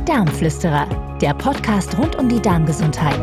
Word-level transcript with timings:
Die 0.00 0.06
Darmflüsterer, 0.06 1.18
der 1.20 1.34
Podcast 1.34 1.96
rund 1.98 2.16
um 2.16 2.28
die 2.28 2.40
Darmgesundheit. 2.40 3.20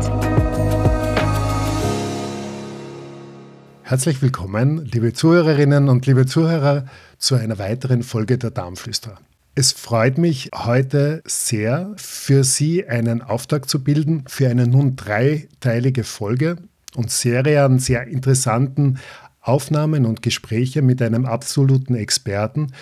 Herzlich 3.82 4.22
willkommen, 4.22 4.84
liebe 4.84 5.12
Zuhörerinnen 5.12 5.88
und 5.88 6.06
liebe 6.06 6.26
Zuhörer, 6.26 6.84
zu 7.18 7.34
einer 7.34 7.58
weiteren 7.58 8.02
Folge 8.04 8.38
der 8.38 8.50
Darmflüsterer. 8.50 9.18
Es 9.56 9.72
freut 9.72 10.18
mich 10.18 10.50
heute 10.54 11.22
sehr, 11.26 11.94
für 11.96 12.44
Sie 12.44 12.86
einen 12.86 13.22
Auftakt 13.22 13.68
zu 13.68 13.82
bilden 13.82 14.24
für 14.28 14.48
eine 14.48 14.68
nun 14.68 14.94
dreiteilige 14.94 16.04
Folge 16.04 16.58
und 16.94 17.10
Serie 17.10 17.64
an 17.64 17.80
sehr 17.80 18.06
interessanten 18.06 18.98
Aufnahmen 19.40 20.06
und 20.06 20.22
Gespräche 20.22 20.82
mit 20.82 21.02
einem 21.02 21.26
absoluten 21.26 21.96
Experten 21.96 22.72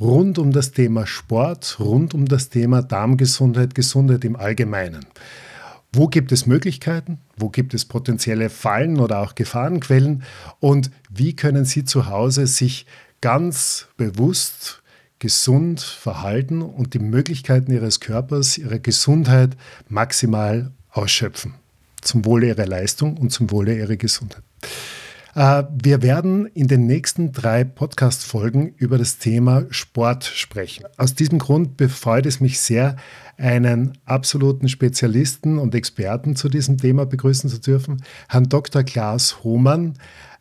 rund 0.00 0.38
um 0.38 0.52
das 0.52 0.72
Thema 0.72 1.06
Sport, 1.06 1.78
rund 1.80 2.14
um 2.14 2.26
das 2.26 2.48
Thema 2.48 2.82
Darmgesundheit, 2.82 3.74
Gesundheit 3.74 4.24
im 4.24 4.36
Allgemeinen. 4.36 5.06
Wo 5.92 6.08
gibt 6.08 6.32
es 6.32 6.46
Möglichkeiten? 6.46 7.18
Wo 7.36 7.50
gibt 7.50 7.72
es 7.72 7.84
potenzielle 7.84 8.50
Fallen 8.50 8.98
oder 8.98 9.20
auch 9.20 9.34
Gefahrenquellen? 9.34 10.24
Und 10.58 10.90
wie 11.08 11.36
können 11.36 11.64
Sie 11.64 11.84
zu 11.84 12.08
Hause 12.08 12.46
sich 12.48 12.86
ganz 13.20 13.86
bewusst 13.96 14.82
gesund 15.18 15.80
verhalten 15.80 16.60
und 16.60 16.92
die 16.92 16.98
Möglichkeiten 16.98 17.72
ihres 17.72 18.00
Körpers, 18.00 18.58
ihrer 18.58 18.78
Gesundheit 18.78 19.56
maximal 19.88 20.72
ausschöpfen. 20.90 21.54
Zum 22.02 22.26
Wohle 22.26 22.48
ihrer 22.48 22.66
Leistung 22.66 23.16
und 23.16 23.30
zum 23.30 23.50
Wohle 23.50 23.74
ihrer 23.78 23.96
Gesundheit. 23.96 24.42
Äh, 25.34 25.64
wir 25.82 26.02
werden 26.02 26.46
in 26.46 26.68
den 26.68 26.86
nächsten 26.86 27.32
drei 27.32 27.64
Podcast-Folgen 27.64 28.74
über 28.76 28.98
das 28.98 29.18
Thema 29.18 29.64
Sport 29.70 30.24
sprechen. 30.24 30.84
Aus 30.96 31.14
diesem 31.14 31.38
Grund 31.38 31.76
befreut 31.76 32.26
es 32.26 32.40
mich 32.40 32.60
sehr, 32.60 32.96
einen 33.36 33.98
absoluten 34.04 34.68
Spezialisten 34.68 35.58
und 35.58 35.74
Experten 35.74 36.36
zu 36.36 36.48
diesem 36.48 36.78
Thema 36.78 37.04
begrüßen 37.04 37.50
zu 37.50 37.60
dürfen, 37.60 38.04
Herrn 38.28 38.48
Dr. 38.48 38.84
Klaas 38.84 39.42
Hohmann, 39.42 39.94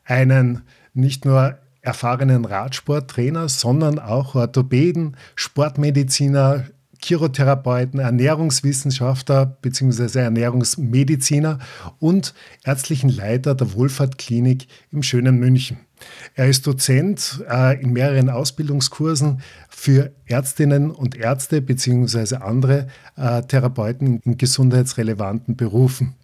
einen 0.06 0.62
nicht 0.94 1.25
nur 1.25 1.58
erfahrenen 1.81 2.46
Radsporttrainer, 2.46 3.50
sondern 3.50 3.98
auch 4.00 4.36
Orthopäden, 4.36 5.18
Sportmediziner, 5.36 6.66
Chirotherapeuten, 7.04 8.00
Ernährungswissenschaftler 8.00 9.46
bzw. 9.46 10.20
Ernährungsmediziner 10.20 11.59
und 12.00 12.34
ärztlichen 12.64 13.09
Leiter 13.09 13.56
der 13.56 13.73
Wohlfahrtklinik 13.73 14.68
im 14.92 15.04
schönen 15.04 15.40
München. 15.40 15.78
Er 16.36 16.48
ist 16.48 16.66
Dozent 16.66 17.44
äh, 17.50 17.81
in 17.81 17.94
mehreren 17.94 18.30
Ausbildungskursen 18.30 19.42
für 19.70 20.12
Ärztinnen 20.26 20.92
und 20.92 21.16
Ärzte 21.16 21.62
bzw. 21.62 22.38
andere 22.38 22.88
äh, 23.16 23.42
Therapeuten 23.44 24.20
in 24.24 24.38
gesundheitsrelevanten 24.38 25.56
Berufen. 25.56 26.16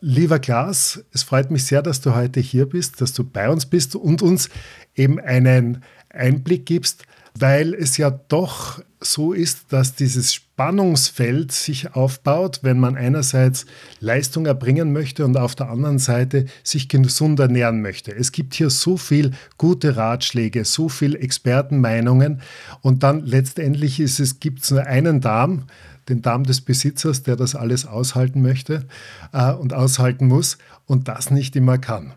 Lieber 0.00 0.38
Klaas, 0.38 1.04
es 1.12 1.22
freut 1.22 1.50
mich 1.50 1.66
sehr, 1.66 1.82
dass 1.82 2.00
du 2.00 2.14
heute 2.14 2.40
hier 2.40 2.66
bist, 2.66 3.00
dass 3.00 3.12
du 3.12 3.22
bei 3.22 3.50
uns 3.50 3.66
bist 3.66 3.94
und 3.94 4.22
uns 4.22 4.48
eben 4.94 5.20
einen 5.20 5.82
Einblick 6.08 6.66
gibst, 6.66 7.04
weil 7.38 7.74
es 7.74 7.96
ja 7.96 8.10
doch 8.10 8.80
so 9.00 9.32
ist, 9.32 9.72
dass 9.72 9.94
dieses 9.94 10.34
Spannungsfeld 10.34 11.52
sich 11.52 11.94
aufbaut, 11.94 12.60
wenn 12.62 12.78
man 12.78 12.96
einerseits 12.96 13.64
Leistung 13.98 14.44
erbringen 14.44 14.92
möchte 14.92 15.24
und 15.24 15.36
auf 15.36 15.54
der 15.54 15.70
anderen 15.70 15.98
Seite 15.98 16.46
sich 16.62 16.88
gesund 16.88 17.40
ernähren 17.40 17.80
möchte. 17.80 18.14
Es 18.14 18.30
gibt 18.32 18.54
hier 18.54 18.68
so 18.68 18.96
viel 18.98 19.30
gute 19.56 19.96
Ratschläge, 19.96 20.64
so 20.64 20.88
viel 20.88 21.16
Expertenmeinungen 21.16 22.42
und 22.82 23.02
dann 23.02 23.24
letztendlich 23.24 24.00
ist 24.00 24.20
es 24.20 24.40
gibt 24.40 24.62
es 24.62 24.70
nur 24.70 24.84
einen 24.84 25.20
Darm, 25.20 25.64
den 26.10 26.20
Darm 26.20 26.44
des 26.44 26.60
Besitzers, 26.60 27.22
der 27.22 27.36
das 27.36 27.54
alles 27.54 27.86
aushalten 27.86 28.42
möchte 28.42 28.84
äh, 29.32 29.52
und 29.52 29.72
aushalten 29.72 30.26
muss 30.26 30.58
und 30.86 31.08
das 31.08 31.30
nicht 31.30 31.56
immer 31.56 31.78
kann. 31.78 32.12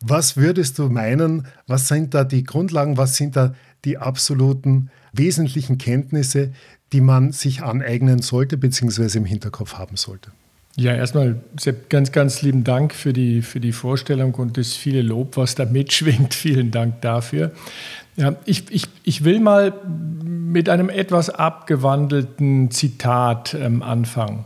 Was 0.00 0.36
würdest 0.36 0.78
du 0.78 0.88
meinen, 0.88 1.46
was 1.66 1.88
sind 1.88 2.14
da 2.14 2.24
die 2.24 2.44
Grundlagen, 2.44 2.96
was 2.96 3.16
sind 3.16 3.36
da 3.36 3.54
die 3.86 3.96
absoluten 3.96 4.90
wesentlichen 5.12 5.78
Kenntnisse, 5.78 6.52
die 6.92 7.00
man 7.00 7.32
sich 7.32 7.62
aneignen 7.62 8.20
sollte 8.20 8.58
bzw. 8.58 9.16
im 9.16 9.24
Hinterkopf 9.24 9.74
haben 9.74 9.96
sollte? 9.96 10.30
Ja, 10.78 10.94
erstmal 10.94 11.40
Sepp, 11.58 11.88
ganz, 11.88 12.12
ganz 12.12 12.42
lieben 12.42 12.62
Dank 12.62 12.92
für 12.92 13.14
die, 13.14 13.40
für 13.40 13.60
die 13.60 13.72
Vorstellung 13.72 14.34
und 14.34 14.58
das 14.58 14.74
viele 14.74 15.00
Lob, 15.00 15.38
was 15.38 15.54
da 15.54 15.64
mitschwingt. 15.70 16.34
Vielen 16.34 16.70
Dank 16.70 17.00
dafür. 17.00 17.52
Ja, 18.16 18.36
ich, 18.44 18.70
ich, 18.70 18.86
ich 19.02 19.24
will 19.24 19.40
mal 19.40 19.72
mit 19.86 20.68
einem 20.68 20.88
etwas 20.88 21.28
abgewandelten 21.28 22.70
Zitat 22.70 23.54
ähm, 23.54 23.82
anfangen. 23.82 24.44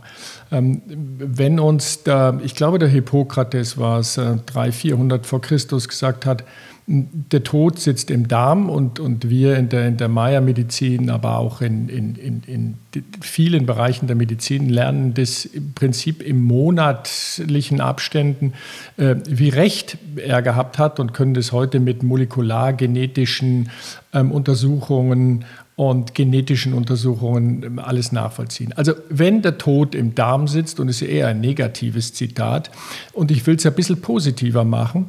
Ähm, 0.51 0.81
wenn 0.87 1.59
uns 1.59 2.03
da, 2.03 2.39
ich 2.43 2.55
glaube, 2.55 2.79
der 2.79 2.89
Hippokrates 2.89 3.77
war 3.77 3.99
es, 3.99 4.17
äh, 4.17 4.37
300, 4.45 4.73
400 4.73 5.25
vor 5.25 5.41
Christus 5.41 5.87
gesagt 5.87 6.25
hat, 6.25 6.43
der 6.87 7.43
Tod 7.43 7.79
sitzt 7.79 8.11
im 8.11 8.27
Darm 8.27 8.69
und, 8.69 8.99
und 8.99 9.29
wir 9.29 9.55
in 9.55 9.69
der, 9.69 9.87
in 9.87 9.97
der 9.97 10.07
Maya-Medizin, 10.07 11.09
aber 11.09 11.37
auch 11.37 11.61
in, 11.61 11.87
in, 11.89 12.15
in, 12.15 12.43
in 12.47 12.77
vielen 13.21 13.65
Bereichen 13.65 14.07
der 14.07 14.15
Medizin 14.15 14.67
lernen 14.67 15.13
das 15.13 15.45
im 15.45 15.73
Prinzip 15.73 16.21
im 16.21 16.43
monatlichen 16.43 17.81
Abständen, 17.81 18.53
äh, 18.97 19.15
wie 19.27 19.49
recht 19.49 19.97
er 20.17 20.41
gehabt 20.41 20.79
hat 20.79 20.99
und 20.99 21.13
können 21.13 21.33
das 21.33 21.51
heute 21.51 21.79
mit 21.79 22.03
molekulargenetischen 22.03 23.69
ähm, 24.13 24.31
Untersuchungen 24.31 25.45
und 25.75 26.13
genetischen 26.13 26.73
Untersuchungen 26.73 27.63
ähm, 27.63 27.79
alles 27.79 28.11
nachvollziehen. 28.11 28.73
Also 28.73 28.93
wenn 29.09 29.41
der 29.41 29.57
Tod 29.57 29.95
im 29.95 30.13
Darm 30.13 30.47
sitzt, 30.47 30.79
und 30.79 30.89
es 30.89 31.01
ist 31.01 31.07
eher 31.07 31.27
ein 31.27 31.41
negatives 31.41 32.13
Zitat, 32.13 32.69
und 33.13 33.31
ich 33.31 33.47
will 33.47 33.55
es 33.55 33.65
ein 33.65 33.73
bisschen 33.73 34.01
positiver 34.01 34.63
machen, 34.63 35.07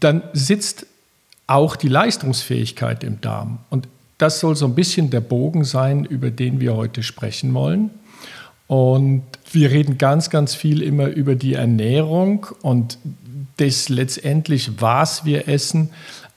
dann 0.00 0.22
sitzt 0.32 0.86
auch 1.50 1.74
die 1.74 1.88
Leistungsfähigkeit 1.88 3.02
im 3.02 3.20
Darm. 3.20 3.58
Und 3.70 3.88
das 4.18 4.38
soll 4.38 4.54
so 4.54 4.66
ein 4.66 4.74
bisschen 4.74 5.10
der 5.10 5.20
Bogen 5.20 5.64
sein, 5.64 6.04
über 6.04 6.30
den 6.30 6.60
wir 6.60 6.76
heute 6.76 7.02
sprechen 7.02 7.52
wollen. 7.54 7.90
Und 8.68 9.24
wir 9.50 9.72
reden 9.72 9.98
ganz, 9.98 10.30
ganz 10.30 10.54
viel 10.54 10.80
immer 10.80 11.08
über 11.08 11.34
die 11.34 11.54
Ernährung 11.54 12.46
und 12.62 12.98
das 13.56 13.88
letztendlich, 13.88 14.80
was 14.80 15.24
wir 15.24 15.48
essen. 15.48 15.90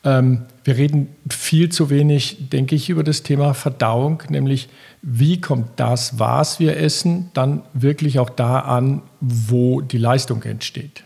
Ähm, 0.04 0.46
wir 0.64 0.78
reden 0.78 1.10
viel 1.30 1.70
zu 1.70 1.92
wenig, 1.92 2.50
denke 2.50 2.76
ich, 2.76 2.90
über 2.90 3.04
das 3.04 3.22
Thema 3.22 3.54
Verdauung, 3.54 4.24
nämlich 4.30 4.68
wie 5.04 5.40
kommt 5.40 5.68
das, 5.76 6.18
was 6.18 6.60
wir 6.60 6.78
essen, 6.78 7.30
dann 7.34 7.62
wirklich 7.74 8.18
auch 8.18 8.32
da 8.32 8.60
an, 8.60 9.04
wo 9.20 9.82
die 9.82 10.00
Leistung 10.00 10.42
entsteht 10.42 11.04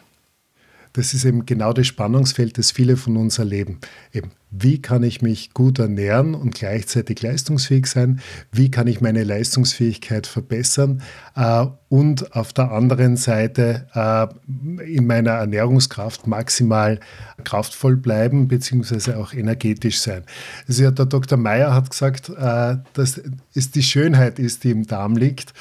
das 0.97 1.13
ist 1.13 1.25
eben 1.25 1.45
genau 1.45 1.73
das 1.73 1.85
Spannungsfeld, 1.85 2.57
das 2.57 2.71
viele 2.71 2.97
von 2.97 3.17
uns 3.17 3.37
erleben. 3.37 3.77
Eben, 4.13 4.31
wie 4.49 4.81
kann 4.81 5.03
ich 5.03 5.21
mich 5.21 5.53
gut 5.53 5.77
ernähren 5.77 6.33
und 6.33 6.55
gleichzeitig 6.55 7.21
leistungsfähig 7.21 7.85
sein? 7.85 8.19
Wie 8.51 8.71
kann 8.71 8.87
ich 8.87 8.99
meine 8.99 9.23
Leistungsfähigkeit 9.23 10.25
verbessern? 10.25 11.03
Äh, 11.35 11.67
und 11.89 12.35
auf 12.35 12.51
der 12.51 12.71
anderen 12.71 13.15
Seite 13.15 13.85
äh, 13.93 14.85
in 14.91 15.05
meiner 15.05 15.33
Ernährungskraft 15.33 16.25
maximal 16.25 16.99
kraftvoll 17.43 17.95
bleiben, 17.95 18.47
beziehungsweise 18.47 19.19
auch 19.19 19.33
energetisch 19.33 19.99
sein. 19.99 20.23
Also 20.67 20.81
ja, 20.81 20.89
der 20.89 21.05
Dr. 21.05 21.37
Meyer 21.37 21.75
hat 21.75 21.91
gesagt, 21.91 22.29
äh, 22.29 22.77
dass 22.93 23.21
es 23.53 23.69
die 23.69 23.83
Schönheit 23.83 24.39
ist, 24.39 24.63
die 24.63 24.71
im 24.71 24.87
Darm 24.87 25.15
liegt. 25.15 25.53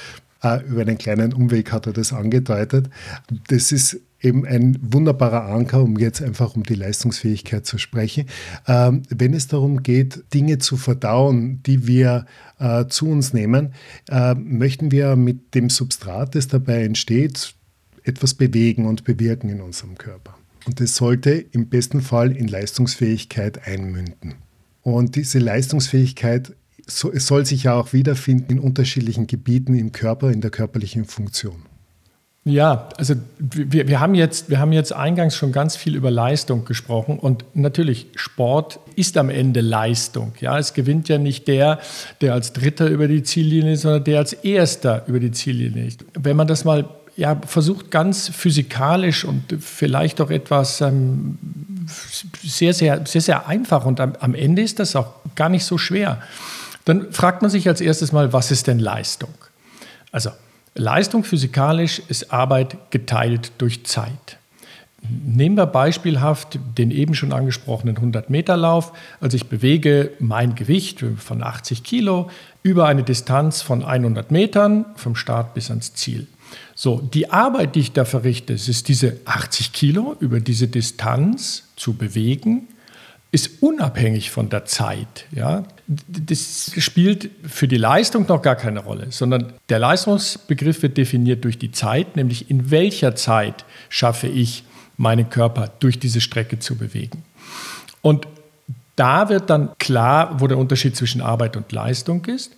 Über 0.69 0.83
einen 0.83 0.99
kleinen 0.99 1.33
Umweg 1.33 1.73
hat 1.73 1.87
er 1.87 1.93
das 1.93 2.13
angedeutet. 2.13 2.89
Das 3.49 3.73
ist 3.73 3.99
eben 4.27 4.45
ein 4.45 4.79
wunderbarer 4.83 5.47
Anker, 5.47 5.83
um 5.83 5.97
jetzt 5.99 6.23
einfach 6.23 6.55
um 6.57 6.63
die 6.63 6.75
Leistungsfähigkeit 6.75 7.65
zu 7.65 7.79
sprechen. 7.79 8.27
Ähm, 8.67 9.03
wenn 9.09 9.33
es 9.33 9.49
darum 9.49 9.83
geht, 9.83 10.25
Dinge 10.35 10.59
zu 10.59 10.77
verdauen, 10.77 11.63
die 11.65 11.87
wir 11.87 12.27
äh, 12.59 12.87
zu 12.87 13.09
uns 13.09 13.33
nehmen, 13.33 13.73
äh, 14.11 14.35
möchten 14.35 14.91
wir 14.91 15.17
mit 15.17 15.55
dem 15.55 15.71
Substrat, 15.71 16.35
das 16.35 16.49
dabei 16.49 16.85
entsteht, 16.85 17.55
etwas 18.03 18.35
bewegen 18.35 18.87
und 18.87 19.05
bewirken 19.05 19.49
in 19.49 19.61
unserem 19.61 19.97
Körper. 19.97 20.37
Und 20.67 20.81
das 20.81 20.97
sollte 20.97 21.31
im 21.31 21.69
besten 21.69 22.01
Fall 22.01 22.37
in 22.37 22.49
Leistungsfähigkeit 22.49 23.67
einmünden. 23.67 24.35
Und 24.83 25.17
diese 25.17 25.39
Leistungsfähigkeit 25.39 26.55
so, 26.87 27.13
es 27.13 27.27
soll 27.27 27.45
sich 27.45 27.65
ja 27.65 27.75
auch 27.75 27.93
wiederfinden 27.93 28.53
in 28.53 28.59
unterschiedlichen 28.61 29.27
Gebieten 29.27 29.75
im 29.75 29.93
Körper, 29.93 30.31
in 30.31 30.41
der 30.41 30.51
körperlichen 30.51 31.05
Funktion. 31.05 31.66
Ja, 32.49 32.91
also 32.97 33.15
wir, 33.41 33.89
wir, 33.89 33.99
haben 33.99 34.15
jetzt, 34.15 34.51
wir 34.51 34.61
haben 34.61 34.73
jetzt 34.73 34.93
eingangs 34.93 35.35
schon 35.35 35.51
ganz 35.51 35.75
viel 35.75 35.97
über 35.97 36.13
Leistung 36.13 36.65
gesprochen 36.65 37.19
und 37.19 37.45
natürlich, 37.55 38.07
Sport 38.15 38.79
ist 38.95 39.19
am 39.19 39.31
Ende 39.31 39.61
Leistung. 39.61 40.33
Ja, 40.41 40.57
es 40.57 40.73
gewinnt 40.73 41.09
ja 41.09 41.19
nicht 41.19 41.49
der, 41.49 41.81
der 42.21 42.35
als 42.35 42.53
Dritter 42.53 42.87
über 42.87 43.09
die 43.09 43.25
Ziellinie 43.25 43.73
ist, 43.73 43.81
sondern 43.81 44.05
der 44.05 44.21
als 44.21 44.33
Erster 44.33 45.03
über 45.09 45.19
die 45.19 45.33
Ziellinie 45.33 45.87
ist. 45.87 46.05
Wenn 46.15 46.37
man 46.37 46.47
das 46.47 46.65
mal 46.65 46.89
ja, 47.17 47.37
versucht, 47.45 47.91
ganz 47.91 48.29
physikalisch 48.29 49.25
und 49.25 49.43
vielleicht 49.59 50.21
auch 50.21 50.31
etwas 50.31 50.81
ähm, 50.81 51.39
sehr, 52.45 52.75
sehr, 52.75 53.05
sehr, 53.07 53.23
sehr 53.23 53.49
einfach 53.49 53.85
und 53.85 53.99
am, 53.99 54.13
am 54.21 54.37
Ende 54.37 54.63
ist 54.63 54.79
das 54.79 54.95
auch 54.95 55.15
gar 55.35 55.49
nicht 55.49 55.65
so 55.65 55.79
schwer, 55.79 56.23
dann 56.85 57.11
fragt 57.11 57.43
man 57.43 57.51
sich 57.51 57.67
als 57.67 57.81
erstes 57.81 58.13
mal, 58.13 58.33
was 58.33 58.53
ist 58.53 58.69
denn 58.69 58.79
Leistung? 58.79 59.35
Also 60.13 60.31
Leistung 60.77 61.25
physikalisch 61.25 62.03
ist 62.09 62.33
Arbeit 62.33 62.91
geteilt 62.91 63.53
durch 63.59 63.85
Zeit. 63.85 64.39
Nehmen 65.09 65.57
wir 65.57 65.67
beispielhaft 65.67 66.59
den 66.77 66.91
eben 66.91 67.15
schon 67.15 67.33
angesprochenen 67.33 67.97
100-Meter-Lauf. 67.97 68.93
Also 69.21 69.37
ich 69.37 69.47
bewege 69.47 70.11
mein 70.19 70.55
Gewicht 70.55 71.05
von 71.19 71.43
80 71.43 71.85
Kilo 71.85 72.31
über 72.63 72.87
eine 72.87 73.05
Distanz 73.05 73.63
von 73.63 73.85
100 73.85 74.31
Metern 74.31 74.85
vom 74.97 75.15
Start 75.15 75.55
bis 75.55 75.71
ans 75.71 75.95
Ziel. 75.95 76.27
So, 76.75 77.01
die 77.01 77.31
Arbeit, 77.31 77.75
die 77.75 77.81
ich 77.81 77.93
da 77.93 78.05
verrichte, 78.05 78.55
ist 78.55 78.89
diese 78.89 79.19
80 79.25 79.73
Kilo 79.73 80.17
über 80.21 80.41
diese 80.41 80.69
Distanz 80.69 81.65
zu 81.77 81.95
bewegen, 81.95 82.69
ist 83.33 83.63
unabhängig 83.63 84.31
von 84.31 84.49
der 84.49 84.65
Zeit. 84.65 85.27
Ja? 85.31 85.65
Das 85.89 86.73
spielt 86.79 87.31
für 87.47 87.69
die 87.69 87.77
Leistung 87.77 88.27
noch 88.27 88.43
gar 88.43 88.57
keine 88.57 88.81
Rolle, 88.81 89.07
sondern 89.11 89.53
der 89.69 89.79
Leistungsbegriff 89.79 90.83
wird 90.83 90.97
definiert 90.97 91.45
durch 91.45 91.59
die 91.59 91.71
Zeit, 91.71 92.17
nämlich 92.17 92.51
in 92.51 92.71
welcher 92.71 93.15
Zeit 93.15 93.65
schaffe 93.89 94.27
ich 94.27 94.65
meinen 94.97 95.31
Körper 95.31 95.71
durch 95.79 95.99
diese 95.99 96.21
Strecke 96.21 96.59
zu 96.59 96.77
bewegen. 96.77 97.23
Und 98.03 98.27
da 98.97 99.29
wird 99.29 99.51
dann 99.51 99.71
klar, 99.79 100.41
wo 100.41 100.47
der 100.47 100.59
Unterschied 100.59 100.97
zwischen 100.97 101.21
Arbeit 101.21 101.57
und 101.57 101.71
Leistung 101.71 102.25
ist. 102.25 102.57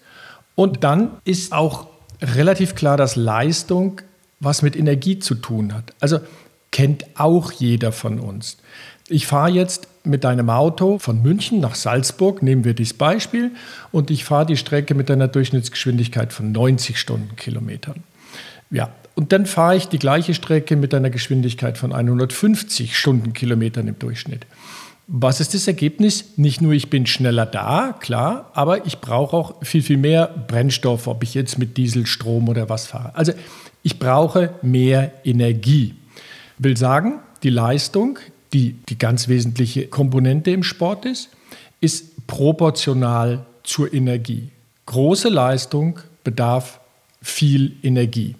Und 0.54 0.84
dann 0.84 1.10
ist 1.24 1.52
auch 1.52 1.88
relativ 2.22 2.74
klar, 2.74 2.96
dass 2.96 3.16
Leistung 3.16 4.00
was 4.40 4.62
mit 4.62 4.76
Energie 4.76 5.18
zu 5.18 5.34
tun 5.34 5.74
hat. 5.74 5.92
Also 6.00 6.20
kennt 6.78 7.06
auch 7.16 7.50
jeder 7.50 7.90
von 7.90 8.20
uns. 8.20 8.56
Ich 9.08 9.26
fahre 9.26 9.50
jetzt 9.50 9.88
mit 10.04 10.24
einem 10.24 10.48
Auto 10.48 11.00
von 11.00 11.20
München 11.22 11.58
nach 11.58 11.74
Salzburg, 11.74 12.40
nehmen 12.40 12.62
wir 12.62 12.72
dieses 12.72 12.94
Beispiel, 12.94 13.50
und 13.90 14.12
ich 14.12 14.24
fahre 14.24 14.46
die 14.46 14.56
Strecke 14.56 14.94
mit 14.94 15.10
einer 15.10 15.26
Durchschnittsgeschwindigkeit 15.26 16.32
von 16.32 16.52
90 16.52 16.96
Stundenkilometern. 16.96 18.04
Ja, 18.70 18.92
und 19.16 19.32
dann 19.32 19.46
fahre 19.46 19.74
ich 19.74 19.88
die 19.88 19.98
gleiche 19.98 20.34
Strecke 20.34 20.76
mit 20.76 20.94
einer 20.94 21.10
Geschwindigkeit 21.10 21.78
von 21.78 21.92
150 21.92 22.96
Stundenkilometern 22.96 23.88
im 23.88 23.98
Durchschnitt. 23.98 24.46
Was 25.08 25.40
ist 25.40 25.54
das 25.54 25.66
Ergebnis? 25.66 26.36
Nicht 26.36 26.60
nur 26.60 26.74
ich 26.74 26.90
bin 26.90 27.06
schneller 27.06 27.46
da, 27.46 27.96
klar, 27.98 28.52
aber 28.54 28.86
ich 28.86 29.00
brauche 29.00 29.36
auch 29.36 29.64
viel, 29.64 29.82
viel 29.82 29.96
mehr 29.96 30.28
Brennstoff, 30.28 31.08
ob 31.08 31.24
ich 31.24 31.34
jetzt 31.34 31.58
mit 31.58 31.76
Diesel, 31.76 32.06
Strom 32.06 32.48
oder 32.48 32.68
was 32.68 32.86
fahre. 32.86 33.16
Also 33.16 33.32
ich 33.82 33.98
brauche 33.98 34.54
mehr 34.62 35.10
Energie. 35.24 35.96
Will 36.58 36.76
sagen, 36.76 37.20
die 37.42 37.50
Leistung, 37.50 38.18
die 38.52 38.74
die 38.88 38.98
ganz 38.98 39.28
wesentliche 39.28 39.86
Komponente 39.86 40.50
im 40.50 40.62
Sport 40.62 41.04
ist, 41.04 41.30
ist 41.80 42.26
proportional 42.26 43.46
zur 43.62 43.92
Energie. 43.92 44.50
Große 44.86 45.28
Leistung 45.28 46.00
bedarf 46.24 46.80
viel 47.22 47.76
Energie 47.82 48.34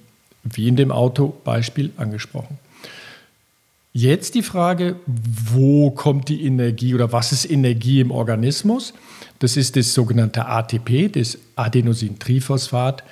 wie 0.45 0.69
in 0.69 0.77
dem 0.77 0.91
Autobeispiel 0.93 1.93
angesprochen. 1.97 2.59
Jetzt 3.93 4.35
die 4.35 4.43
Frage, 4.43 4.97
wo 5.07 5.91
kommt 5.91 6.29
die 6.29 6.45
Energie 6.45 6.95
oder 6.95 7.13
was 7.13 7.33
ist 7.33 7.51
Energie 7.51 8.01
im 8.01 8.11
Organismus? 8.11 8.95
Das 9.39 9.57
ist 9.57 9.77
das 9.77 9.93
sogenannte 9.95 10.47
ATP, 10.47 11.09
das 11.09 11.39
Adenosintriphosphat. 11.57 13.03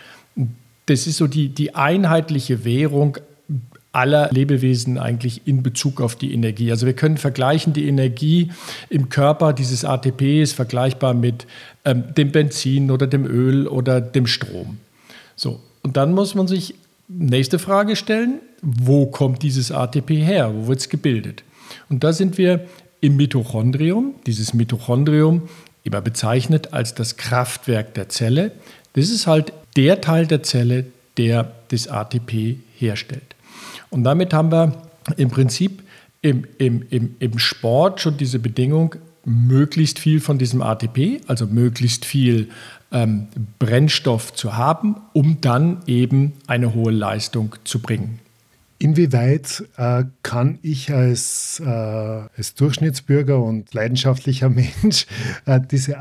Das 0.87 1.07
ist 1.07 1.17
so 1.17 1.27
die, 1.27 1.49
die 1.49 1.75
einheitliche 1.75 2.65
Währung 2.65 3.19
aller 3.97 4.29
Lebewesen 4.31 4.99
eigentlich 4.99 5.47
in 5.47 5.63
Bezug 5.63 6.03
auf 6.03 6.17
die 6.17 6.33
Energie. 6.35 6.71
Also 6.71 6.85
wir 6.85 6.93
können 6.93 7.17
vergleichen, 7.17 7.73
die 7.73 7.89
Energie 7.89 8.51
im 8.91 9.09
Körper, 9.09 9.55
dieses 9.55 9.85
ATP 9.85 10.43
ist 10.43 10.53
vergleichbar 10.53 11.15
mit 11.15 11.47
ähm, 11.85 12.05
dem 12.15 12.31
Benzin 12.31 12.91
oder 12.91 13.07
dem 13.07 13.25
Öl 13.25 13.67
oder 13.67 14.03
dem 14.03 14.27
Strom. 14.27 14.77
So, 15.35 15.61
und 15.83 15.97
dann 15.97 16.13
muss 16.13 16.35
man 16.35 16.47
sich 16.47 16.75
nächste 17.09 17.59
Frage 17.59 17.97
stellen, 17.97 18.41
wo 18.61 19.07
kommt 19.07 19.43
dieses 19.43 19.73
ATP 19.73 20.11
her? 20.11 20.53
Wo 20.55 20.69
wird 20.69 20.81
es 20.81 20.89
gebildet? 20.91 21.43
Und 21.89 22.05
da 22.05 22.13
sind 22.13 22.37
wir 22.37 22.67
im 23.01 23.17
Mitochondrium. 23.17 24.15
Dieses 24.27 24.53
Mitochondrium, 24.53 25.49
immer 25.85 26.03
bezeichnet 26.03 26.75
als 26.75 26.95
das 26.95 27.17
Kraftwerk 27.17 27.95
der 27.95 28.09
Zelle, 28.11 28.53
das 28.93 29.09
ist 29.09 29.27
halt 29.27 29.53
der 29.77 30.01
Teil 30.01 30.27
der 30.27 30.43
Zelle, 30.43 30.87
der 31.17 31.53
das 31.69 31.89
ATP 31.89 32.57
herstellt. 32.77 33.36
Und 33.91 34.05
damit 34.05 34.33
haben 34.33 34.51
wir 34.51 34.73
im 35.17 35.31
Prinzip 35.31 35.83
im, 36.23 36.45
im, 36.59 36.85
im, 36.91 37.17
im 37.19 37.39
Sport 37.39 38.01
schon 38.01 38.17
diese 38.17 38.39
Bedingung, 38.39 38.97
möglichst 39.25 39.99
viel 39.99 40.21
von 40.21 40.39
diesem 40.39 40.63
ATP, 40.63 41.21
also 41.27 41.47
möglichst 41.47 42.05
viel 42.05 42.49
ähm, 42.93 43.27
Brennstoff 43.59 44.33
zu 44.33 44.57
haben, 44.57 44.97
um 45.13 45.41
dann 45.41 45.83
eben 45.87 46.33
eine 46.47 46.75
hohe 46.75 46.93
Leistung 46.93 47.57
zu 47.65 47.81
bringen. 47.81 48.21
Inwieweit 48.79 49.65
äh, 49.79 50.05
kann 50.23 50.59
ich 50.63 50.93
als, 50.93 51.61
äh, 51.61 51.67
als 51.67 52.55
Durchschnittsbürger 52.55 53.43
und 53.43 53.73
leidenschaftlicher 53.73 54.49
Mensch 54.83 55.07
äh, 55.47 55.61
diese 55.61 55.99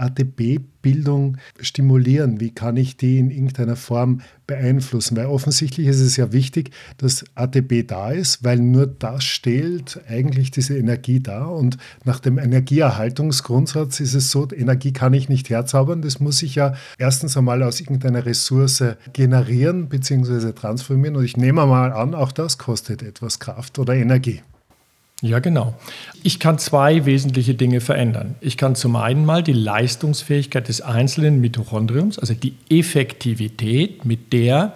ATP-Bildung 0.86 1.38
stimulieren? 1.60 2.40
Wie 2.40 2.52
kann 2.52 2.78
ich 2.78 2.98
die 2.98 3.20
in 3.20 3.32
irgendeiner 3.32 3.76
Form 3.76 4.22
beeinflussen? 4.48 5.18
Weil 5.18 5.26
offensichtlich 5.28 5.88
ist 5.88 6.00
es 6.00 6.18
ja 6.18 6.32
wichtig, 6.32 6.72
dass 6.98 7.26
ATP 7.36 7.84
da 7.88 8.12
ist, 8.12 8.44
weil 8.44 8.60
nur 8.60 8.88
das 8.88 9.24
stellt 9.24 10.00
eigentlich 10.08 10.52
diese 10.52 10.78
Energie 10.78 11.20
dar. 11.20 11.52
Und 11.52 11.78
nach 12.04 12.20
dem 12.20 12.38
Energieerhaltungsgrundsatz 12.38 14.00
ist 14.00 14.14
es 14.14 14.32
so, 14.32 14.48
Energie 14.52 14.94
kann 14.94 15.14
ich 15.14 15.30
nicht 15.30 15.50
herzaubern. 15.50 16.02
Das 16.02 16.20
muss 16.20 16.42
ich 16.44 16.56
ja 16.56 16.76
erstens 16.98 17.36
einmal 17.38 17.64
aus 17.64 17.80
irgendeiner 17.82 18.26
Ressource 18.26 18.84
generieren 19.14 19.90
bzw. 19.90 20.54
transformieren. 20.54 21.16
Und 21.16 21.26
ich 21.26 21.38
nehme 21.38 21.66
mal 21.66 21.92
an, 21.92 22.14
auch 22.14 22.32
das 22.32 22.58
kostet 22.58 23.02
etwas 23.04 23.40
Kraft 23.40 23.80
oder 23.80 23.96
Energie. 23.96 24.42
Ja, 25.22 25.40
genau. 25.40 25.74
Ich 26.24 26.40
kann 26.40 26.60
zwei 26.60 27.06
wesentliche 27.06 27.56
Dinge 27.56 27.82
verändern. 27.82 28.36
Ich 28.42 28.58
kann 28.58 28.76
zum 28.76 28.96
einen 28.96 29.26
mal 29.26 29.44
die 29.44 29.54
Leistungsfähigkeit 29.54 30.68
des 30.68 30.82
einzelnen 30.82 31.40
Mitochondriums, 31.40 32.20
also 32.20 32.34
die 32.34 32.54
Effektivität, 32.70 34.06
mit 34.06 34.34
der 34.34 34.74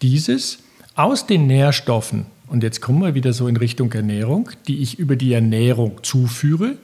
dieses 0.00 0.60
aus 0.94 1.26
den 1.26 1.46
Nährstoffen, 1.46 2.26
und 2.50 2.64
jetzt 2.64 2.80
kommen 2.80 3.00
wir 3.00 3.14
wieder 3.14 3.32
so 3.32 3.46
in 3.46 3.56
Richtung 3.56 3.92
Ernährung, 3.92 4.50
die 4.66 4.82
ich 4.82 4.98
über 4.98 5.14
die 5.14 5.32
Ernährung 5.32 6.02
zuführe, 6.02 6.76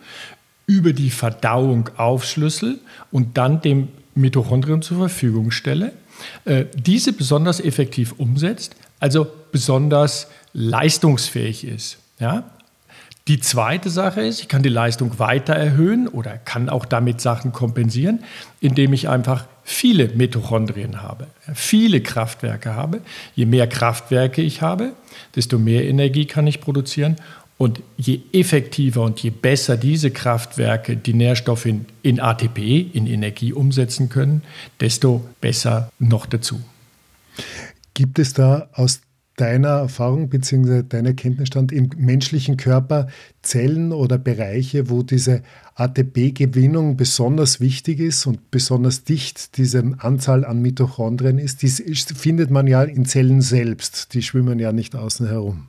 über 0.67 0.93
die 0.93 1.11
Verdauung 1.11 1.91
aufschlüssel 1.97 2.79
und 3.11 3.37
dann 3.37 3.61
dem 3.61 3.89
Mitochondrium 4.15 4.83
zur 4.83 4.99
Verfügung 4.99 5.51
stelle, 5.51 5.93
äh, 6.45 6.67
diese 6.75 7.13
besonders 7.13 7.61
effektiv 7.61 8.15
umsetzt, 8.17 8.77
also 9.01 9.27
besonders 9.51 10.29
leistungsfähig 10.53 11.67
ist. 11.67 11.99
Ja? 12.21 12.45
Die 13.29 13.41
zweite 13.41 13.91
Sache 13.91 14.21
ist, 14.21 14.41
ich 14.41 14.49
kann 14.49 14.63
die 14.63 14.69
Leistung 14.69 15.19
weiter 15.19 15.55
erhöhen 15.55 16.07
oder 16.07 16.39
kann 16.39 16.69
auch 16.69 16.85
damit 16.85 17.21
Sachen 17.21 17.53
kompensieren, 17.53 18.21
indem 18.61 18.93
ich 18.93 19.09
einfach 19.09 19.47
viele 19.65 20.09
Mitochondrien 20.09 21.03
habe, 21.03 21.27
viele 21.53 22.01
Kraftwerke 22.01 22.75
habe. 22.75 23.01
Je 23.35 23.47
mehr 23.47 23.67
Kraftwerke 23.67 24.43
ich 24.43 24.63
habe, 24.63 24.93
desto 25.35 25.59
mehr 25.59 25.85
Energie 25.87 26.27
kann 26.27 26.47
ich 26.47 26.61
produzieren. 26.61 27.17
Und 27.59 27.81
je 27.97 28.21
effektiver 28.33 29.03
und 29.03 29.21
je 29.21 29.31
besser 29.31 29.77
diese 29.77 30.11
Kraftwerke 30.11 30.97
die 30.97 31.15
Nährstoffe 31.15 31.67
in, 31.67 31.87
in 32.03 32.21
ATP, 32.21 32.59
in 32.93 33.07
Energie 33.07 33.53
umsetzen 33.53 34.09
können, 34.09 34.43
desto 34.79 35.25
besser 35.41 35.91
noch 35.99 36.27
dazu. 36.27 36.61
Gibt 37.95 38.19
es 38.19 38.35
da 38.35 38.69
aus 38.75 39.01
deiner 39.37 39.69
Erfahrung 39.69 40.29
bzw. 40.29 40.83
deiner 40.83 41.13
Kenntnisstand 41.13 41.71
im 41.73 41.91
menschlichen 41.97 42.57
Körper 42.57 43.09
Zellen 43.43 43.93
oder 43.93 44.19
Bereiche, 44.19 44.91
wo 44.91 45.03
diese 45.03 45.43
ATP-Gewinnung 45.75 46.97
besonders 46.97 47.61
wichtig 47.61 48.01
ist 48.01 48.27
und 48.27 48.51
besonders 48.51 49.05
dicht 49.05 49.57
diese 49.59 49.83
Anzahl 49.99 50.45
an 50.45 50.61
Mitochondrien 50.63 51.39
ist? 51.39 51.63
Die 51.63 51.69
findet 51.69 52.51
man 52.51 52.67
ja 52.67 52.83
in 52.83 53.05
Zellen 53.05 53.43
selbst, 53.43 54.15
die 54.15 54.23
schwimmen 54.23 54.59
ja 54.59 54.73
nicht 54.73 54.97
außen 54.97 55.29
herum. 55.29 55.69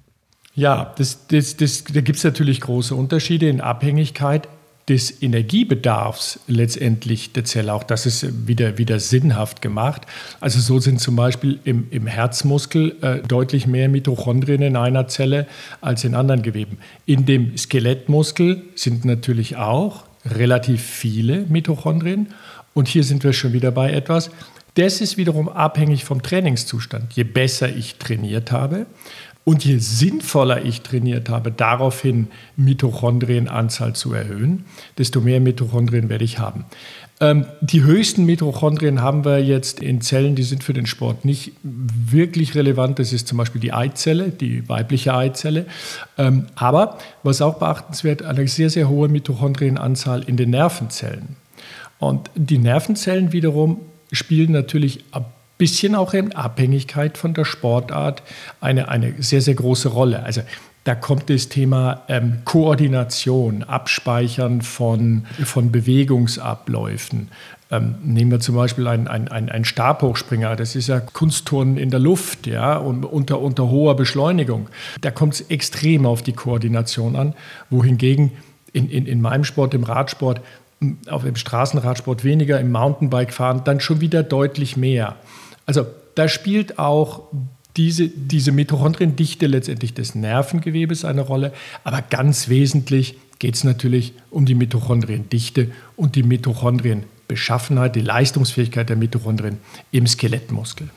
Ja, 0.56 0.96
das, 0.98 1.28
das, 1.28 1.56
das, 1.56 1.84
da 1.84 2.02
gibt 2.02 2.18
es 2.18 2.24
natürlich 2.24 2.62
große 2.62 2.96
Unterschiede 2.96 3.48
in 3.48 3.62
Abhängigkeit 3.62 4.48
des 4.90 5.22
Energiebedarfs 5.22 6.40
letztendlich 6.48 7.34
der 7.34 7.44
Zelle. 7.44 7.74
Auch 7.74 7.84
das 7.84 8.06
ist 8.06 8.48
wieder, 8.48 8.78
wieder 8.78 9.00
sinnhaft 9.00 9.62
gemacht. 9.62 10.04
Also 10.40 10.62
so 10.62 10.80
sind 10.80 11.02
zum 11.02 11.18
Beispiel 11.18 11.60
im, 11.66 11.88
im 11.92 12.08
Herzmuskel 12.08 12.96
äh, 13.02 13.20
deutlich 13.28 13.68
mehr 13.68 13.90
Mitochondrien 13.90 14.62
in 14.62 14.78
einer 14.78 15.08
Zelle 15.08 15.46
als 15.82 16.06
in 16.06 16.16
anderen 16.16 16.42
Geweben. 16.42 16.78
In 17.06 17.26
dem 17.26 17.58
Skelettmuskel 17.58 18.64
sind 18.76 19.04
natürlich 19.04 19.58
auch 19.58 20.06
relativ 20.26 20.82
viele 20.84 21.42
Mitochondrien. 21.42 22.30
Und 22.74 22.88
hier 22.88 23.04
sind 23.04 23.24
wir 23.24 23.34
schon 23.34 23.54
wieder 23.54 23.72
bei 23.72 23.92
etwas. 23.92 24.30
das 24.76 25.02
ist 25.02 25.18
wiederum 25.18 25.50
abhängig 25.50 26.06
vom 26.06 26.22
Trainingszustand. 26.22 27.14
Je 27.14 27.24
besser 27.24 27.76
ich 27.76 27.96
trainiert 27.96 28.52
habe 28.52 28.86
und 29.48 29.64
je 29.64 29.78
sinnvoller 29.78 30.66
ich 30.66 30.82
trainiert 30.82 31.30
habe, 31.30 31.54
daraufhin 31.54 32.28
Mitochondrienanzahl 32.58 33.94
zu 33.94 34.12
erhöhen, 34.12 34.66
desto 34.98 35.22
mehr 35.22 35.40
Mitochondrien 35.40 36.10
werde 36.10 36.26
ich 36.26 36.38
haben. 36.38 36.66
Ähm, 37.22 37.46
die 37.62 37.82
höchsten 37.82 38.26
Mitochondrien 38.26 39.02
haben 39.02 39.24
wir 39.24 39.42
jetzt 39.42 39.80
in 39.80 40.02
Zellen, 40.02 40.36
die 40.36 40.44
sind 40.44 40.66
für 40.66 40.74
den 40.74 40.86
Sport 40.86 41.24
nicht 41.24 41.54
wirklich 41.64 42.56
relevant. 42.56 43.00
Das 43.00 43.14
ist 43.14 43.30
zum 43.30 43.38
Beispiel 43.38 43.62
die 43.62 43.72
Eizelle, 43.72 44.32
die 44.32 44.68
weibliche 44.68 45.14
Eizelle. 45.14 45.66
Ähm, 46.18 46.48
aber 46.56 46.98
was 47.24 47.42
auch 47.42 47.58
beachtenswert, 47.58 48.24
eine 48.24 48.46
sehr, 48.50 48.70
sehr 48.70 48.90
hohe 48.90 49.08
Mitochondrienanzahl 49.08 50.24
in 50.24 50.36
den 50.36 50.50
Nervenzellen. 50.50 51.38
Und 52.00 52.30
die 52.36 52.58
Nervenzellen 52.58 53.32
wiederum 53.32 53.80
spielen 54.12 54.52
natürlich 54.52 55.06
ein 55.14 55.24
bisschen 55.58 55.96
auch 55.96 56.14
in 56.14 56.34
Abhängigkeit 56.34 57.18
von 57.18 57.34
der 57.34 57.46
Sportart 57.46 58.24
eine, 58.62 58.90
eine 58.90 59.16
sehr, 59.22 59.42
sehr 59.42 59.56
große 59.56 59.90
Rolle. 59.90 60.24
Also 60.24 60.42
da 60.84 60.96
kommt 60.96 61.30
das 61.30 61.50
Thema 61.50 62.04
ähm, 62.08 62.40
Koordination, 62.46 63.64
Abspeichern 63.64 64.62
von, 64.62 65.26
von 65.44 65.72
Bewegungsabläufen. 65.72 67.30
Ähm, 67.70 67.96
nehmen 68.02 68.32
wir 68.32 68.40
zum 68.40 68.56
Beispiel 68.56 68.88
einen, 68.88 69.10
einen, 69.10 69.28
einen 69.28 69.66
Stabhochspringer, 69.66 70.56
das 70.56 70.78
ist 70.78 70.88
ja 70.88 71.02
Kunstturnen 71.02 71.78
in 71.78 71.90
der 71.90 72.00
Luft, 72.00 72.48
ja, 72.48 72.78
und 72.78 73.04
unter, 73.04 73.42
unter 73.42 73.70
hoher 73.70 73.98
Beschleunigung. 73.98 74.70
Da 75.02 75.12
kommt 75.12 75.34
es 75.34 75.42
extrem 75.42 76.06
auf 76.06 76.22
die 76.22 76.32
Koordination 76.32 77.18
an, 77.18 77.34
wohingegen 77.70 78.32
in, 78.72 78.90
in, 78.90 79.06
in 79.06 79.20
meinem 79.20 79.44
Sport, 79.44 79.74
im 79.74 79.84
Radsport, 79.84 80.40
auf 81.10 81.24
dem 81.24 81.36
Straßenradsport 81.36 82.24
weniger, 82.24 82.62
im 82.62 82.72
Mountainbike-Fahren 82.72 83.64
dann 83.66 83.82
schon 83.82 84.00
wieder 84.00 84.24
deutlich 84.24 84.78
mehr. 84.78 85.18
Also 85.68 85.86
da 86.16 86.28
spielt 86.28 86.80
auch 86.80 87.24
diese, 87.76 88.08
diese 88.08 88.52
Mitochondriendichte 88.52 89.46
letztendlich 89.46 89.94
des 89.94 90.16
Nervengewebes 90.16 91.06
eine 91.06 91.22
Rolle. 91.22 91.54
Aber 91.84 92.02
ganz 92.02 92.50
wesentlich 92.50 93.18
geht 93.38 93.54
es 93.54 93.64
natürlich 93.64 94.14
um 94.32 94.48
die 94.48 94.56
Mitochondriendichte 94.56 95.70
und 95.96 96.16
die 96.16 96.24
Mitochondrienbeschaffenheit, 96.24 97.96
die 97.96 98.02
Leistungsfähigkeit 98.02 98.90
der 98.90 98.96
Mitochondrien 98.96 99.60
im 99.92 100.08
Skelettmuskel. 100.08 100.90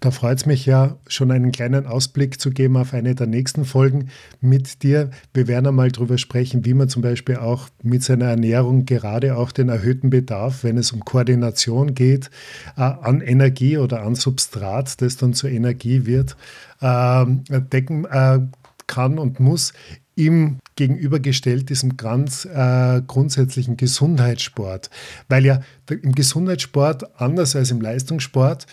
Da 0.00 0.10
freut 0.10 0.38
es 0.38 0.46
mich 0.46 0.66
ja, 0.66 0.96
schon 1.06 1.30
einen 1.30 1.52
kleinen 1.52 1.86
Ausblick 1.86 2.40
zu 2.40 2.50
geben 2.50 2.76
auf 2.76 2.92
eine 2.94 3.14
der 3.14 3.26
nächsten 3.26 3.64
Folgen 3.64 4.08
mit 4.40 4.82
dir. 4.82 5.10
Wir 5.32 5.48
werden 5.48 5.66
einmal 5.66 5.90
darüber 5.90 6.18
sprechen, 6.18 6.64
wie 6.64 6.74
man 6.74 6.88
zum 6.88 7.02
Beispiel 7.02 7.36
auch 7.36 7.68
mit 7.82 8.02
seiner 8.02 8.26
Ernährung 8.26 8.86
gerade 8.86 9.36
auch 9.36 9.52
den 9.52 9.68
erhöhten 9.68 10.10
Bedarf, 10.10 10.64
wenn 10.64 10.78
es 10.78 10.92
um 10.92 11.04
Koordination 11.04 11.94
geht, 11.94 12.30
äh, 12.76 12.82
an 12.82 13.20
Energie 13.20 13.78
oder 13.78 14.02
an 14.02 14.14
Substrat, 14.14 15.00
das 15.00 15.16
dann 15.16 15.34
zur 15.34 15.50
Energie 15.50 16.06
wird, 16.06 16.36
äh, 16.80 17.24
decken 17.60 18.04
äh, 18.04 18.40
kann 18.86 19.18
und 19.18 19.40
muss 19.40 19.72
ihm 20.16 20.58
gegenübergestellt 20.76 21.70
diesem 21.70 21.96
ganz 21.96 22.44
äh, 22.44 23.02
grundsätzlichen 23.06 23.76
Gesundheitssport. 23.76 24.90
Weil 25.28 25.44
ja 25.44 25.60
im 25.88 26.12
Gesundheitssport, 26.12 27.20
anders 27.20 27.56
als 27.56 27.70
im 27.70 27.80
Leistungssport, 27.80 28.66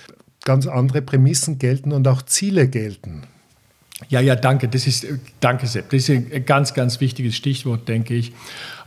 ganz 0.43 0.67
andere 0.67 1.01
Prämissen 1.01 1.59
gelten 1.59 1.91
und 1.91 2.07
auch 2.07 2.21
Ziele 2.23 2.67
gelten. 2.67 3.23
Ja, 4.09 4.19
ja, 4.19 4.35
danke. 4.35 4.67
Das 4.67 4.87
ist, 4.87 5.05
danke, 5.39 5.67
Sepp. 5.67 5.89
Das 5.91 6.09
ist 6.09 6.09
ein 6.09 6.45
ganz, 6.45 6.73
ganz 6.73 6.99
wichtiges 6.99 7.35
Stichwort, 7.35 7.87
denke 7.87 8.15
ich. 8.15 8.33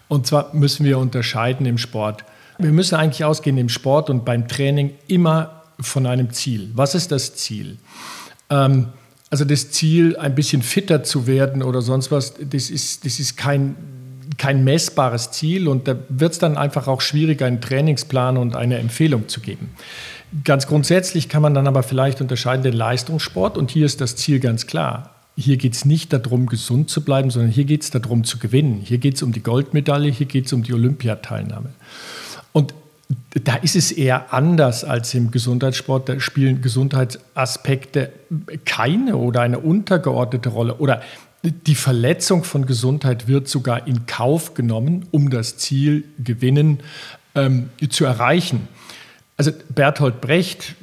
Und 0.09 0.27
zwar 0.27 0.55
müssen 0.55 0.85
wir 0.85 0.99
unterscheiden 0.99 1.67
im 1.67 1.79
Sport. 1.79 2.25
Wir 2.59 2.73
müssen 2.73 2.97
eigentlich 2.97 3.25
ausgehen 3.25 3.59
im 3.59 3.69
Sport 3.69 4.11
und 4.11 4.25
beim 4.25 4.49
Training 4.49 4.93
immer 5.07 5.63
von 5.81 6.07
einem 6.07 6.31
Ziel. 6.33 6.71
Was 6.75 6.95
ist 6.95 7.11
das 7.11 7.35
Ziel? 7.35 7.79
Ähm, 8.51 8.89
also 9.31 9.45
das 9.45 9.71
Ziel, 9.71 10.17
ein 10.17 10.35
bisschen 10.35 10.63
fitter 10.63 11.03
zu 11.03 11.27
werden 11.27 11.63
oder 11.63 11.83
sonst 11.83 12.13
was, 12.13 12.35
das 12.39 12.71
ist, 12.71 13.05
das 13.05 13.19
ist 13.19 13.37
kein, 13.37 13.75
kein 14.39 14.63
messbares 14.63 15.33
Ziel 15.33 15.67
und 15.67 15.89
da 15.89 15.97
wird 16.09 16.35
es 16.35 16.39
dann 16.39 16.57
einfach 16.57 16.87
auch 16.87 17.01
schwierig, 17.01 17.43
einen 17.43 17.61
Trainingsplan 17.61 18.37
und 18.37 18.55
eine 18.55 18.79
Empfehlung 18.79 19.29
zu 19.29 19.41
geben. 19.41 19.71
Ganz 20.43 20.67
grundsätzlich 20.67 21.29
kann 21.29 21.43
man 21.43 21.55
dann 21.55 21.67
aber 21.67 21.83
vielleicht 21.83 22.21
unterscheiden 22.21 22.65
den 22.65 22.73
Leistungssport 22.73 23.57
und 23.57 23.71
hier 23.71 23.87
ist 23.87 24.01
das 24.01 24.17
Ziel 24.17 24.41
ganz 24.41 24.67
klar. 24.67 25.11
Hier 25.37 25.57
geht 25.57 25.75
es 25.75 25.85
nicht 25.85 26.13
darum, 26.13 26.47
gesund 26.47 26.91
zu 26.91 27.05
bleiben, 27.05 27.31
sondern 27.31 27.51
hier 27.51 27.65
geht 27.65 27.83
es 27.83 27.91
darum 27.91 28.25
zu 28.25 28.39
gewinnen. 28.39 28.81
Hier 28.85 28.99
geht 28.99 29.17
es 29.17 29.23
um 29.23 29.33
die 29.33 29.43
Goldmedaille, 29.43 30.11
hier 30.11 30.27
geht 30.27 30.47
es 30.47 30.53
um 30.53 30.63
die 30.63 30.73
Olympiateilnahme. 30.73 31.71
Und 32.53 32.75
da 33.43 33.57
ist 33.57 33.77
es 33.77 33.93
eher 33.93 34.33
anders 34.33 34.85
als 34.85 35.13
im 35.15 35.31
Gesundheitssport. 35.31 36.09
Da 36.09 36.21
spielen 36.21 36.63
Gesundheitsaspekte 36.63 38.13
keine 38.65 39.17
oder 39.17 39.43
eine 39.43 39.59
untergeordnete 39.59 40.49
Rolle. 40.49 40.77
Oder 40.77 41.03
die 41.43 41.75
Verletzung 41.75 42.45
von 42.45 42.65
Gesundheit 42.67 43.29
wird 43.29 43.49
sogar 43.49 43.87
in 43.87 44.07
Kauf 44.07 44.55
genommen, 44.55 45.07
um 45.11 45.31
das 45.31 45.59
Ziel 45.59 46.05
Gewinnen 46.19 46.81
ähm, 47.35 47.71
zu 47.91 48.05
erreichen. 48.05 48.69
Also 49.37 49.51
Bertolt 49.69 50.21
Brecht, 50.21 50.77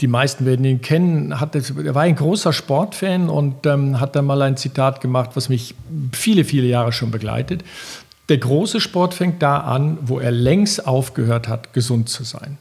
die 0.00 0.06
meisten 0.06 0.46
werden 0.46 0.64
ihn 0.64 0.80
kennen, 0.80 1.40
hat, 1.40 1.56
er 1.56 1.94
war 1.94 2.02
ein 2.02 2.14
großer 2.14 2.52
Sportfan 2.52 3.28
und 3.28 3.66
ähm, 3.66 4.00
hat 4.00 4.14
dann 4.14 4.26
mal 4.26 4.42
ein 4.42 4.56
Zitat 4.56 5.00
gemacht, 5.00 5.30
was 5.34 5.48
mich 5.48 5.74
viele, 6.12 6.44
viele 6.44 6.66
Jahre 6.66 6.92
schon 6.92 7.10
begleitet. 7.10 7.64
Der 8.28 8.38
große 8.38 8.80
Sport 8.80 9.12
fängt 9.12 9.42
da 9.42 9.58
an, 9.58 9.98
wo 10.02 10.18
er 10.18 10.30
längst 10.30 10.86
aufgehört 10.86 11.46
hat, 11.46 11.74
gesund 11.74 12.08
zu 12.08 12.24
sein. 12.24 12.56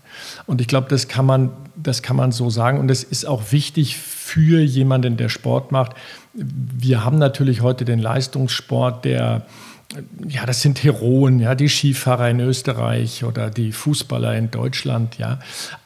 Und 0.45 0.59
ich 0.59 0.67
glaube, 0.67 0.89
das 0.89 1.07
kann 1.07 1.25
man, 1.25 1.51
das 1.75 2.01
kann 2.01 2.17
man 2.17 2.33
so 2.33 2.49
sagen. 2.49 2.79
Und 2.79 2.91
es 2.91 3.03
ist 3.03 3.25
auch 3.25 3.51
wichtig 3.51 3.97
für 3.97 4.61
jemanden, 4.61 5.15
der 5.15 5.29
Sport 5.29 5.71
macht. 5.71 5.93
Wir 6.33 7.05
haben 7.05 7.17
natürlich 7.17 7.61
heute 7.61 7.85
den 7.85 7.99
Leistungssport, 7.99 9.05
der 9.05 9.45
ja, 10.27 10.45
das 10.45 10.61
sind 10.61 10.83
Heroen, 10.83 11.39
ja, 11.39 11.55
die 11.55 11.69
Skifahrer 11.69 12.29
in 12.29 12.39
Österreich 12.39 13.23
oder 13.23 13.49
die 13.49 13.71
Fußballer 13.71 14.35
in 14.35 14.51
Deutschland, 14.51 15.17
ja. 15.17 15.39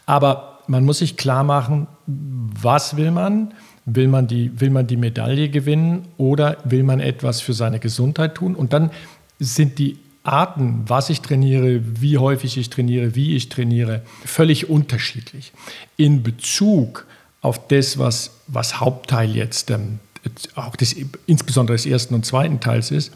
Aber 0.06 0.60
man 0.68 0.86
muss 0.86 1.00
sich 1.00 1.18
klar 1.18 1.44
machen, 1.44 1.88
was 2.06 2.98
will 2.98 3.12
man? 3.12 3.54
Will 3.86 4.08
man, 4.10 4.28
die, 4.28 4.60
will 4.60 4.70
man 4.70 4.86
die 4.86 4.98
Medaille 4.98 5.50
gewinnen 5.50 6.06
oder 6.18 6.58
will 6.66 6.84
man 6.84 7.00
etwas 7.00 7.40
für 7.40 7.54
seine 7.54 7.80
Gesundheit 7.80 8.36
tun? 8.36 8.54
Und 8.56 8.74
dann 8.74 8.92
sind 9.40 9.80
die 9.80 9.98
Arten, 10.24 10.84
was 10.88 11.10
ich 11.10 11.22
trainiere, 11.22 11.80
wie 12.02 12.18
häufig 12.18 12.58
ich 12.58 12.70
trainiere, 12.70 13.16
wie 13.16 13.38
ich 13.38 13.48
trainiere, 13.48 14.02
völlig 14.26 14.70
unterschiedlich. 14.70 15.54
In 15.96 16.22
Bezug 16.22 17.08
auf 17.40 17.66
das, 17.70 17.98
was, 17.98 18.42
was 18.48 18.82
Hauptteil 18.82 19.34
jetzt 19.34 19.72
ähm, 19.72 20.00
auch 20.56 20.76
des, 20.76 20.96
insbesondere 21.26 21.78
des 21.78 21.86
ersten 21.86 22.14
und 22.14 22.26
zweiten 22.26 22.60
Teils 22.60 22.92
ist, 22.92 23.14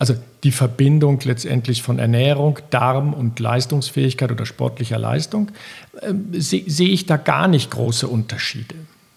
also 0.00 0.14
die 0.44 0.50
Verbindung 0.50 1.20
letztendlich 1.24 1.82
von 1.82 1.98
Ernährung, 1.98 2.58
Darm 2.70 3.12
und 3.12 3.38
Leistungsfähigkeit 3.38 4.32
oder 4.32 4.46
sportlicher 4.46 4.98
Leistung, 4.98 5.50
äh, 6.00 6.14
sehe 6.40 6.64
seh 6.66 6.86
ich 6.86 7.04
da 7.04 7.18
gar 7.18 7.48
nicht 7.48 7.70
große 7.70 8.08
Unterschiede. 8.08 8.74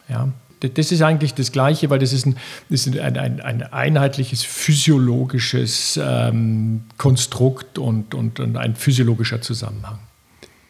Ja. 0.09 0.27
Das 0.75 0.91
ist 0.91 1.01
eigentlich 1.01 1.33
das 1.33 1.51
Gleiche, 1.51 1.89
weil 1.89 1.99
das 1.99 2.13
ist 2.13 2.25
ein, 2.25 2.37
das 2.69 2.85
ist 2.85 2.97
ein, 2.97 3.17
ein, 3.17 3.41
ein 3.41 3.63
einheitliches 3.63 4.43
physiologisches 4.43 5.99
ähm, 6.01 6.83
Konstrukt 6.97 7.77
und, 7.77 8.13
und, 8.13 8.39
und 8.39 8.57
ein 8.57 8.75
physiologischer 8.75 9.41
Zusammenhang. 9.41 9.99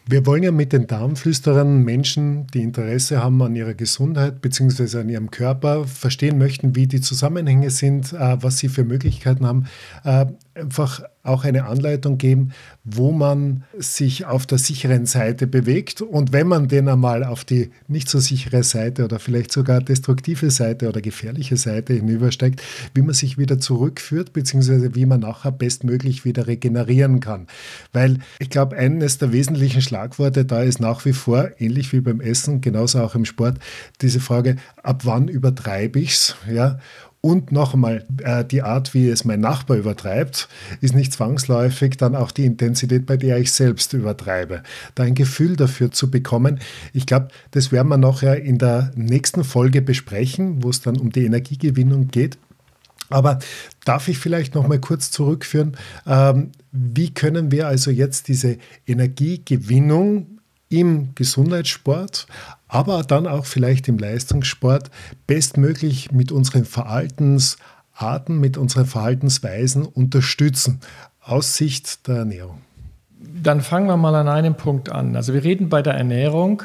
Wir 0.06 0.26
wollen 0.26 0.42
ja 0.42 0.52
mit 0.52 0.74
den 0.74 0.86
Darmflüsterern 0.86 1.82
Menschen, 1.82 2.46
die 2.48 2.60
Interesse 2.60 3.22
haben 3.22 3.40
an 3.40 3.56
ihrer 3.56 3.72
Gesundheit 3.72 4.42
bzw. 4.42 5.00
an 5.00 5.08
ihrem 5.08 5.30
Körper, 5.30 5.86
verstehen 5.86 6.36
möchten, 6.36 6.76
wie 6.76 6.86
die 6.86 7.00
Zusammenhänge 7.00 7.70
sind, 7.70 8.12
äh, 8.12 8.36
was 8.42 8.58
sie 8.58 8.68
für 8.68 8.84
Möglichkeiten 8.84 9.46
haben, 9.46 9.64
äh, 10.04 10.26
einfach 10.54 11.02
auch 11.24 11.44
eine 11.44 11.64
Anleitung 11.64 12.18
geben, 12.18 12.52
wo 12.84 13.10
man 13.10 13.64
sich 13.78 14.26
auf 14.26 14.46
der 14.46 14.58
sicheren 14.58 15.06
Seite 15.06 15.46
bewegt 15.46 16.02
und 16.02 16.32
wenn 16.32 16.46
man 16.46 16.68
denn 16.68 16.88
einmal 16.88 17.24
auf 17.24 17.44
die 17.44 17.70
nicht 17.88 18.08
so 18.08 18.20
sichere 18.20 18.62
Seite 18.62 19.04
oder 19.04 19.18
vielleicht 19.18 19.50
sogar 19.50 19.80
destruktive 19.80 20.50
Seite 20.50 20.88
oder 20.88 21.00
gefährliche 21.00 21.56
Seite 21.56 21.94
hinübersteigt, 21.94 22.62
wie 22.94 23.02
man 23.02 23.14
sich 23.14 23.38
wieder 23.38 23.58
zurückführt, 23.58 24.32
beziehungsweise 24.32 24.94
wie 24.94 25.06
man 25.06 25.20
nachher 25.20 25.50
bestmöglich 25.50 26.24
wieder 26.24 26.46
regenerieren 26.46 27.20
kann. 27.20 27.46
Weil 27.92 28.18
ich 28.38 28.50
glaube, 28.50 28.76
eines 28.76 29.18
der 29.18 29.32
wesentlichen 29.32 29.82
Schlagworte 29.82 30.44
da 30.44 30.62
ist 30.62 30.80
nach 30.80 31.04
wie 31.04 31.14
vor, 31.14 31.50
ähnlich 31.58 31.92
wie 31.92 32.00
beim 32.00 32.20
Essen, 32.20 32.60
genauso 32.60 33.00
auch 33.00 33.14
im 33.14 33.24
Sport, 33.24 33.58
diese 34.02 34.20
Frage, 34.20 34.56
ab 34.82 35.02
wann 35.04 35.28
übertreibe 35.28 35.98
ich 35.98 36.12
es? 36.12 36.36
Ja? 36.52 36.78
Und 37.24 37.52
noch 37.52 37.72
einmal, 37.72 38.04
äh, 38.22 38.44
die 38.44 38.60
Art, 38.60 38.92
wie 38.92 39.08
es 39.08 39.24
mein 39.24 39.40
Nachbar 39.40 39.78
übertreibt, 39.78 40.46
ist 40.82 40.94
nicht 40.94 41.10
zwangsläufig 41.10 41.96
dann 41.96 42.14
auch 42.14 42.30
die 42.30 42.44
Intensität, 42.44 43.06
bei 43.06 43.16
der 43.16 43.38
ich 43.38 43.50
selbst 43.50 43.94
übertreibe. 43.94 44.62
Da 44.94 45.04
ein 45.04 45.14
Gefühl 45.14 45.56
dafür 45.56 45.90
zu 45.90 46.10
bekommen, 46.10 46.60
ich 46.92 47.06
glaube, 47.06 47.28
das 47.52 47.72
werden 47.72 47.88
wir 47.88 47.96
nachher 47.96 48.42
in 48.42 48.58
der 48.58 48.92
nächsten 48.94 49.42
Folge 49.42 49.80
besprechen, 49.80 50.62
wo 50.62 50.68
es 50.68 50.82
dann 50.82 50.98
um 50.98 51.12
die 51.12 51.24
Energiegewinnung 51.24 52.08
geht. 52.08 52.36
Aber 53.08 53.38
darf 53.86 54.08
ich 54.08 54.18
vielleicht 54.18 54.54
noch 54.54 54.68
mal 54.68 54.78
kurz 54.78 55.10
zurückführen, 55.10 55.78
ähm, 56.06 56.52
wie 56.72 57.14
können 57.14 57.50
wir 57.50 57.68
also 57.68 57.90
jetzt 57.90 58.28
diese 58.28 58.58
Energiegewinnung 58.86 60.40
im 60.68 61.14
Gesundheitssport, 61.14 62.26
aber 62.68 63.02
dann 63.02 63.26
auch 63.26 63.46
vielleicht 63.46 63.88
im 63.88 63.98
Leistungssport 63.98 64.90
bestmöglich 65.26 66.12
mit 66.12 66.32
unseren 66.32 66.64
Verhaltensarten, 66.64 68.38
mit 68.40 68.56
unseren 68.56 68.86
Verhaltensweisen 68.86 69.84
unterstützen 69.84 70.80
aus 71.20 71.56
Sicht 71.56 72.06
der 72.08 72.16
Ernährung? 72.16 72.60
Dann 73.42 73.60
fangen 73.60 73.86
wir 73.86 73.96
mal 73.96 74.14
an 74.14 74.28
einem 74.28 74.54
Punkt 74.54 74.90
an. 74.90 75.16
Also 75.16 75.34
wir 75.34 75.44
reden 75.44 75.68
bei 75.68 75.82
der 75.82 75.94
Ernährung 75.94 76.62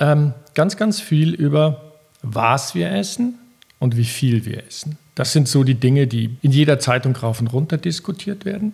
ähm, 0.00 0.32
ganz, 0.54 0.76
ganz 0.76 1.00
viel 1.00 1.34
über, 1.34 1.92
was 2.22 2.74
wir 2.74 2.90
essen 2.90 3.34
und 3.78 3.96
wie 3.96 4.04
viel 4.04 4.44
wir 4.44 4.66
essen. 4.66 4.98
Das 5.14 5.32
sind 5.32 5.48
so 5.48 5.64
die 5.64 5.74
Dinge, 5.74 6.06
die 6.06 6.36
in 6.42 6.52
jeder 6.52 6.78
Zeitung 6.78 7.16
rauf 7.16 7.40
und 7.40 7.48
runter 7.48 7.76
diskutiert 7.76 8.44
werden. 8.44 8.72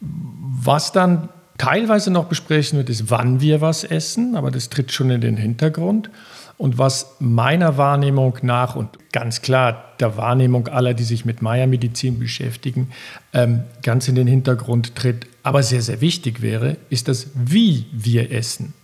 Was 0.00 0.92
dann 0.92 1.28
teilweise 1.62 2.10
noch 2.10 2.24
besprechen 2.24 2.76
wird, 2.76 2.90
ist, 2.90 3.08
wann 3.08 3.40
wir 3.40 3.60
was 3.60 3.84
essen, 3.84 4.34
aber 4.34 4.50
das 4.50 4.68
tritt 4.68 4.90
schon 4.90 5.10
in 5.10 5.20
den 5.20 5.36
Hintergrund. 5.36 6.10
Und 6.58 6.76
was 6.76 7.14
meiner 7.20 7.76
Wahrnehmung 7.76 8.36
nach 8.42 8.74
und 8.74 8.88
ganz 9.12 9.42
klar 9.42 9.84
der 10.00 10.16
Wahrnehmung 10.16 10.66
aller, 10.66 10.92
die 10.92 11.04
sich 11.04 11.24
mit 11.24 11.40
Meiermedizin 11.40 12.18
beschäftigen, 12.18 12.90
ähm, 13.32 13.62
ganz 13.84 14.08
in 14.08 14.16
den 14.16 14.26
Hintergrund 14.26 14.96
tritt, 14.96 15.28
aber 15.44 15.62
sehr, 15.62 15.82
sehr 15.82 16.00
wichtig 16.00 16.42
wäre, 16.42 16.78
ist 16.90 17.06
das, 17.06 17.28
wie 17.36 17.86
wir 17.92 18.32
essen. 18.32 18.74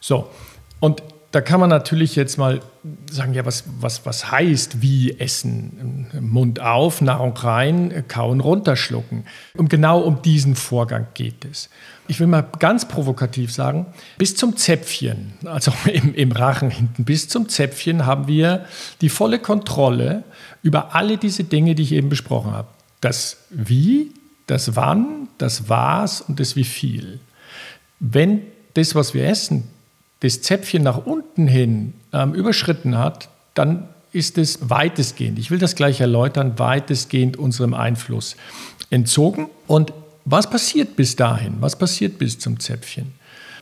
So, 0.00 0.28
und 0.78 1.02
da 1.36 1.42
kann 1.42 1.60
man 1.60 1.68
natürlich 1.68 2.16
jetzt 2.16 2.38
mal 2.38 2.62
sagen, 3.10 3.34
ja, 3.34 3.44
was, 3.44 3.64
was, 3.78 4.06
was 4.06 4.30
heißt 4.30 4.80
wie 4.80 5.20
essen? 5.20 6.06
Mund 6.18 6.60
auf, 6.60 7.02
Nahrung 7.02 7.36
rein, 7.36 8.04
kauen, 8.08 8.40
runterschlucken. 8.40 9.26
Und 9.54 9.68
genau 9.68 10.00
um 10.00 10.22
diesen 10.22 10.56
Vorgang 10.56 11.08
geht 11.12 11.44
es. 11.44 11.68
Ich 12.08 12.20
will 12.20 12.26
mal 12.26 12.40
ganz 12.40 12.88
provokativ 12.88 13.52
sagen, 13.52 13.84
bis 14.16 14.34
zum 14.34 14.56
Zäpfchen, 14.56 15.34
also 15.44 15.74
im, 15.92 16.14
im 16.14 16.32
Rachen 16.32 16.70
hinten, 16.70 17.04
bis 17.04 17.28
zum 17.28 17.50
Zäpfchen 17.50 18.06
haben 18.06 18.28
wir 18.28 18.64
die 19.02 19.10
volle 19.10 19.38
Kontrolle 19.38 20.24
über 20.62 20.94
alle 20.94 21.18
diese 21.18 21.44
Dinge, 21.44 21.74
die 21.74 21.82
ich 21.82 21.92
eben 21.92 22.08
besprochen 22.08 22.52
habe. 22.52 22.68
Das 23.02 23.44
Wie, 23.50 24.14
das 24.46 24.74
Wann, 24.74 25.28
das 25.36 25.68
Was 25.68 26.22
und 26.22 26.40
das 26.40 26.56
Wie 26.56 26.64
viel. 26.64 27.20
Wenn 28.00 28.40
das, 28.72 28.94
was 28.94 29.12
wir 29.12 29.26
essen, 29.28 29.64
das 30.20 30.42
Zäpfchen 30.42 30.82
nach 30.82 31.04
unten 31.04 31.46
hin 31.46 31.94
ähm, 32.12 32.34
überschritten 32.34 32.98
hat, 32.98 33.28
dann 33.54 33.88
ist 34.12 34.38
es 34.38 34.70
weitestgehend, 34.70 35.38
ich 35.38 35.50
will 35.50 35.58
das 35.58 35.74
gleich 35.74 36.00
erläutern, 36.00 36.58
weitestgehend 36.58 37.36
unserem 37.36 37.74
Einfluss 37.74 38.36
entzogen. 38.88 39.48
Und 39.66 39.92
was 40.24 40.48
passiert 40.48 40.96
bis 40.96 41.16
dahin? 41.16 41.56
Was 41.60 41.76
passiert 41.76 42.18
bis 42.18 42.38
zum 42.38 42.58
Zäpfchen? 42.58 43.12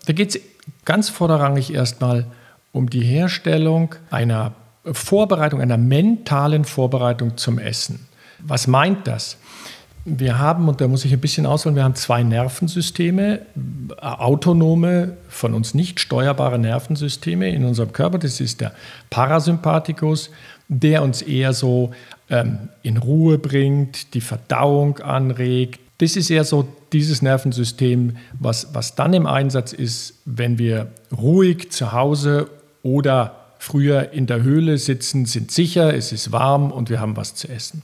Da 0.07 0.13
geht 0.13 0.35
es 0.35 0.41
ganz 0.85 1.09
vorderrangig 1.09 1.73
erstmal 1.73 2.27
um 2.73 2.89
die 2.89 3.03
Herstellung 3.03 3.95
einer 4.11 4.55
Vorbereitung, 4.85 5.61
einer 5.61 5.79
mentalen 5.79 6.65
Vorbereitung 6.65 7.37
zum 7.37 7.59
Essen. 7.59 8.07
Was 8.39 8.67
meint 8.67 9.07
das? 9.07 9.39
Wir 10.07 10.39
haben, 10.39 10.69
und 10.69 10.83
da 10.83 10.89
muss 10.89 11.07
ich 11.07 11.13
ein 11.15 11.21
bisschen 11.21 11.47
ausholen, 11.47 11.77
wir 11.77 11.85
haben 11.85 11.95
zwei 11.95 12.23
Nervensysteme, 12.23 13.41
autonome, 14.01 15.17
von 15.29 15.55
uns 15.55 15.73
nicht 15.73 15.99
steuerbare 15.99 16.59
Nervensysteme 16.59 17.49
in 17.49 17.65
unserem 17.65 17.93
Körper. 17.93 18.19
Das 18.19 18.39
ist 18.41 18.61
der 18.61 18.73
Parasympathikus, 19.09 20.31
der 20.69 21.03
uns 21.03 21.23
eher 21.23 21.55
so 21.55 21.93
ähm, 22.29 22.69
in 22.83 22.99
Ruhe 22.99 23.39
bringt, 23.39 24.13
die 24.13 24.21
Verdauung 24.21 24.99
anregt. 24.99 25.81
Das 25.99 26.17
ist 26.17 26.29
eher 26.29 26.45
so 26.45 26.69
dieses 26.93 27.23
Nervensystem, 27.23 28.17
was, 28.39 28.75
was 28.75 28.97
dann 28.97 29.15
im 29.15 29.27
Einsatz 29.27 29.73
ist, 29.73 30.21
wenn 30.27 30.59
wir 30.59 30.89
ruhig 31.17 31.73
zu 31.73 31.93
Hause 31.93 32.51
oder 32.83 33.37
früher 33.59 34.13
in 34.13 34.27
der 34.27 34.43
Höhle 34.43 34.77
sitzen, 34.77 35.25
sind 35.25 35.51
sicher, 35.51 35.95
es 35.95 36.13
ist 36.13 36.31
warm 36.31 36.71
und 36.71 36.91
wir 36.91 37.01
haben 37.01 37.17
was 37.17 37.35
zu 37.35 37.49
essen. 37.49 37.83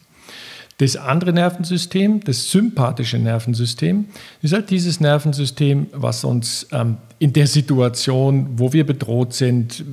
Das 0.80 0.96
andere 0.96 1.34
Nervensystem, 1.34 2.24
das 2.24 2.50
sympathische 2.50 3.18
Nervensystem, 3.18 4.06
ist 4.40 4.54
halt 4.54 4.70
dieses 4.70 4.98
Nervensystem, 4.98 5.88
was 5.92 6.24
uns 6.24 6.68
ähm, 6.72 6.96
in 7.18 7.34
der 7.34 7.46
Situation, 7.46 8.58
wo 8.58 8.72
wir 8.72 8.86
bedroht 8.86 9.34
sind, 9.34 9.84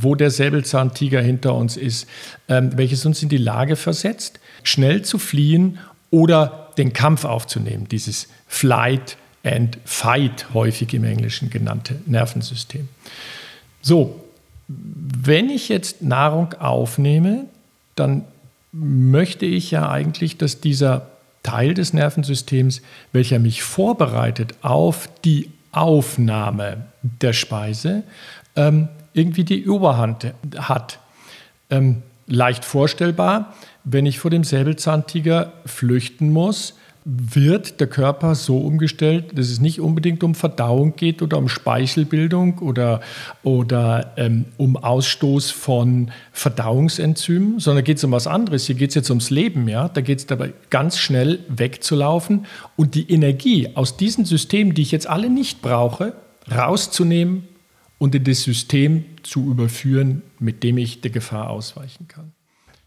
wo 0.00 0.14
der 0.14 0.30
Säbelzahntiger 0.30 1.20
hinter 1.20 1.54
uns 1.54 1.76
ist, 1.76 2.08
ähm, 2.48 2.70
welches 2.76 3.04
uns 3.04 3.22
in 3.22 3.28
die 3.28 3.36
Lage 3.36 3.76
versetzt, 3.76 4.40
schnell 4.62 5.02
zu 5.02 5.18
fliehen 5.18 5.78
oder 6.10 6.70
den 6.78 6.94
Kampf 6.94 7.26
aufzunehmen, 7.26 7.86
dieses 7.90 8.28
Flight 8.46 9.18
and 9.44 9.76
Fight 9.84 10.54
häufig 10.54 10.94
im 10.94 11.04
Englischen 11.04 11.50
genannte 11.50 11.96
Nervensystem. 12.06 12.88
So, 13.82 14.24
wenn 14.66 15.50
ich 15.50 15.68
jetzt 15.68 16.00
Nahrung 16.00 16.54
aufnehme, 16.54 17.44
dann 17.96 18.24
möchte 18.72 19.46
ich 19.46 19.70
ja 19.70 19.88
eigentlich, 19.90 20.38
dass 20.38 20.60
dieser 20.60 21.08
Teil 21.42 21.74
des 21.74 21.92
Nervensystems, 21.92 22.82
welcher 23.12 23.38
mich 23.38 23.62
vorbereitet 23.62 24.54
auf 24.62 25.08
die 25.24 25.50
Aufnahme 25.72 26.86
der 27.02 27.32
Speise, 27.32 28.02
ähm, 28.56 28.88
irgendwie 29.12 29.44
die 29.44 29.58
Überhand 29.58 30.32
hat. 30.56 30.98
Ähm, 31.70 32.02
leicht 32.26 32.64
vorstellbar, 32.64 33.54
wenn 33.84 34.06
ich 34.06 34.18
vor 34.18 34.30
dem 34.30 34.44
Säbelzahntiger 34.44 35.52
flüchten 35.66 36.30
muss, 36.30 36.74
wird 37.04 37.80
der 37.80 37.88
Körper 37.88 38.34
so 38.34 38.58
umgestellt, 38.58 39.36
dass 39.36 39.48
es 39.48 39.60
nicht 39.60 39.80
unbedingt 39.80 40.22
um 40.22 40.34
Verdauung 40.34 40.94
geht 40.94 41.20
oder 41.20 41.36
um 41.38 41.48
Speichelbildung 41.48 42.58
oder, 42.58 43.00
oder 43.42 44.12
ähm, 44.16 44.44
um 44.56 44.76
Ausstoß 44.76 45.50
von 45.50 46.12
Verdauungsenzymen, 46.32 47.58
sondern 47.58 47.84
geht 47.84 47.96
es 47.96 48.04
um 48.04 48.12
was 48.12 48.26
anderes. 48.26 48.66
Hier 48.66 48.76
geht 48.76 48.90
es 48.90 48.94
jetzt 48.94 49.10
ums 49.10 49.30
Leben. 49.30 49.66
Ja? 49.68 49.88
Da 49.88 50.00
geht 50.00 50.20
es 50.20 50.26
dabei 50.26 50.52
ganz 50.70 50.98
schnell 50.98 51.40
wegzulaufen 51.48 52.46
und 52.76 52.94
die 52.94 53.10
Energie 53.10 53.70
aus 53.74 53.96
diesen 53.96 54.24
Systemen, 54.24 54.74
die 54.74 54.82
ich 54.82 54.92
jetzt 54.92 55.08
alle 55.08 55.28
nicht 55.28 55.60
brauche, 55.60 56.14
rauszunehmen 56.50 57.48
und 57.98 58.14
in 58.14 58.24
das 58.24 58.42
System 58.42 59.04
zu 59.22 59.50
überführen, 59.50 60.22
mit 60.38 60.62
dem 60.62 60.78
ich 60.78 61.00
der 61.00 61.10
Gefahr 61.10 61.50
ausweichen 61.50 62.06
kann. 62.06 62.32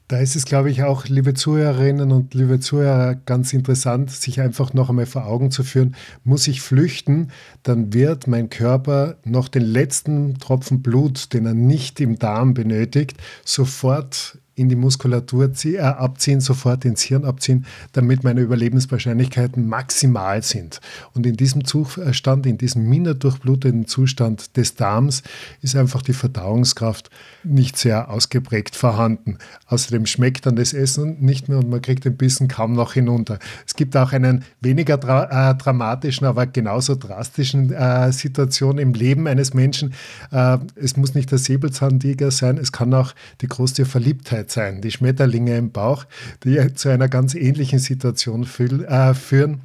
Da 0.08 0.20
ist 0.20 0.36
es, 0.36 0.46
glaube 0.46 0.70
ich, 0.70 0.84
auch, 0.84 1.06
liebe 1.06 1.34
Zuhörerinnen 1.34 2.12
und 2.12 2.36
liebe 2.36 2.60
Zuhörer, 2.60 3.16
ganz 3.16 3.54
interessant, 3.54 4.12
sich 4.12 4.40
einfach 4.40 4.72
noch 4.72 4.90
einmal 4.90 5.08
vor 5.08 5.26
Augen 5.26 5.50
zu 5.50 5.64
führen, 5.64 5.96
muss 6.24 6.48
ich 6.48 6.62
flüchten, 6.62 7.32
dann 7.64 7.92
wird 7.92 8.28
mein 8.28 8.52
Körper 8.52 9.18
noch 9.24 9.48
den 9.48 9.64
letzten 9.64 10.38
Tropfen 10.38 10.84
Blut, 10.84 11.34
den 11.34 11.48
er 11.48 11.56
nicht 11.56 12.00
im 12.02 12.20
Darm 12.20 12.54
benötigt, 12.54 13.18
sofort 13.46 14.38
in 14.56 14.70
die 14.70 14.76
Muskulatur 14.76 15.54
zieh, 15.54 15.76
äh, 15.76 15.82
abziehen, 15.82 16.40
sofort 16.40 16.86
ins 16.86 17.02
Hirn 17.02 17.26
abziehen, 17.26 17.66
damit 17.92 18.24
meine 18.24 18.42
Überlebenswahrscheinlichkeiten 18.42 19.68
maximal 19.68 20.42
sind. 20.42 20.80
Und 21.14 21.26
in 21.26 21.36
diesem 21.36 21.66
Zustand, 21.66 22.46
in 22.46 22.58
diesem 22.58 22.90
minder 22.90 23.14
durchbluteten 23.14 23.86
Zustand 23.86 24.56
des 24.56 24.76
Darms 24.76 25.24
ist 25.62 25.76
einfach 25.76 26.02
die 26.02 26.14
Verdauungskraft 26.14 27.10
nicht 27.44 27.78
sehr 27.78 28.10
ausgeprägt 28.10 28.76
vorhanden. 28.76 29.38
Außerdem 29.68 30.06
schmeckt 30.06 30.46
dann 30.46 30.56
das 30.56 30.74
Essen 30.74 31.20
nicht 31.20 31.50
mehr 31.50 31.58
und 31.58 31.70
man 31.70 31.82
kriegt 31.82 32.06
den 32.06 32.16
Bissen 32.16 32.48
kaum 32.48 32.74
noch 32.74 32.94
hinunter. 32.94 33.40
Es 33.68 33.76
gibt 33.76 33.98
auch 33.98 34.14
einen 34.14 34.46
weniger 34.62 34.98
dra 34.98 35.52
äh, 35.52 35.56
dramatischen, 35.56 36.26
aber 36.26 36.48
genauso 36.48 36.96
drastischen 36.96 37.74
äh, 37.74 38.12
Situation 38.14 38.78
im 38.78 38.94
Leben 38.94 39.28
eines 39.28 39.54
Menschen. 39.54 39.94
Äh, 40.32 40.60
es 40.76 40.96
muss 40.96 41.14
nicht 41.14 41.32
der 41.32 41.40
Säbelzahntiger 41.40 42.32
sein, 42.32 42.58
es 42.58 42.72
kann 42.72 42.94
auch 42.94 43.14
die 43.42 43.48
große 43.48 43.86
Verliebtheit 43.86 44.45
sein, 44.52 44.82
die 44.82 44.92
Schmetterlinge 44.92 45.58
im 45.58 45.72
Bauch, 45.72 46.06
die 46.44 46.74
zu 46.74 46.90
einer 46.90 47.08
ganz 47.08 47.36
ähnlichen 47.36 47.80
Situation 47.80 48.46
fühl, 48.46 48.86
äh, 48.86 49.14
führen, 49.14 49.62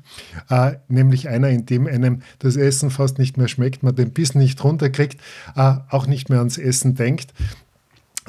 äh, 0.48 0.72
nämlich 0.88 1.28
einer, 1.28 1.48
in 1.48 1.66
dem 1.66 1.86
einem 1.86 2.22
das 2.38 2.56
Essen 2.56 2.90
fast 2.90 3.18
nicht 3.18 3.36
mehr 3.36 3.48
schmeckt, 3.48 3.82
man 3.82 3.94
den 3.94 4.12
Bissen 4.12 4.38
nicht 4.38 4.62
runterkriegt, 4.62 5.20
äh, 5.56 5.74
auch 5.88 6.06
nicht 6.06 6.28
mehr 6.28 6.38
ans 6.38 6.58
Essen 6.58 6.94
denkt. 6.94 7.32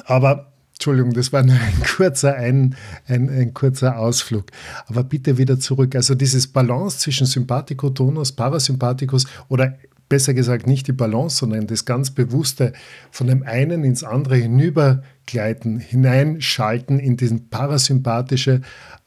Aber 0.04 0.52
Entschuldigung, 0.74 1.12
das 1.12 1.32
war 1.32 1.44
nur 1.44 1.54
ein 1.54 1.80
kurzer, 1.96 2.34
ein, 2.34 2.74
ein, 3.06 3.30
ein, 3.30 3.54
kurzer 3.54 3.98
Ausflug. 3.98 4.46
Aber 4.88 5.04
bitte 5.04 5.38
wieder 5.38 5.60
zurück. 5.60 5.94
Also 5.94 6.16
dieses 6.16 6.48
Balance 6.48 6.98
zwischen 6.98 7.24
Sympathikotonus, 7.24 8.32
Parasympathikus 8.32 9.26
oder 9.48 9.74
besser 10.12 10.34
gesagt 10.34 10.66
nicht 10.66 10.86
die 10.88 10.92
Balance, 10.92 11.38
sondern 11.38 11.66
das 11.66 11.86
ganz 11.86 12.10
bewusste 12.10 12.74
von 13.10 13.28
dem 13.28 13.44
einen 13.44 13.82
ins 13.82 14.04
andere 14.04 14.36
hinübergleiten, 14.36 15.78
hineinschalten 15.80 16.98
in 16.98 17.16
diesen 17.16 17.48
parasympathische, 17.48 18.60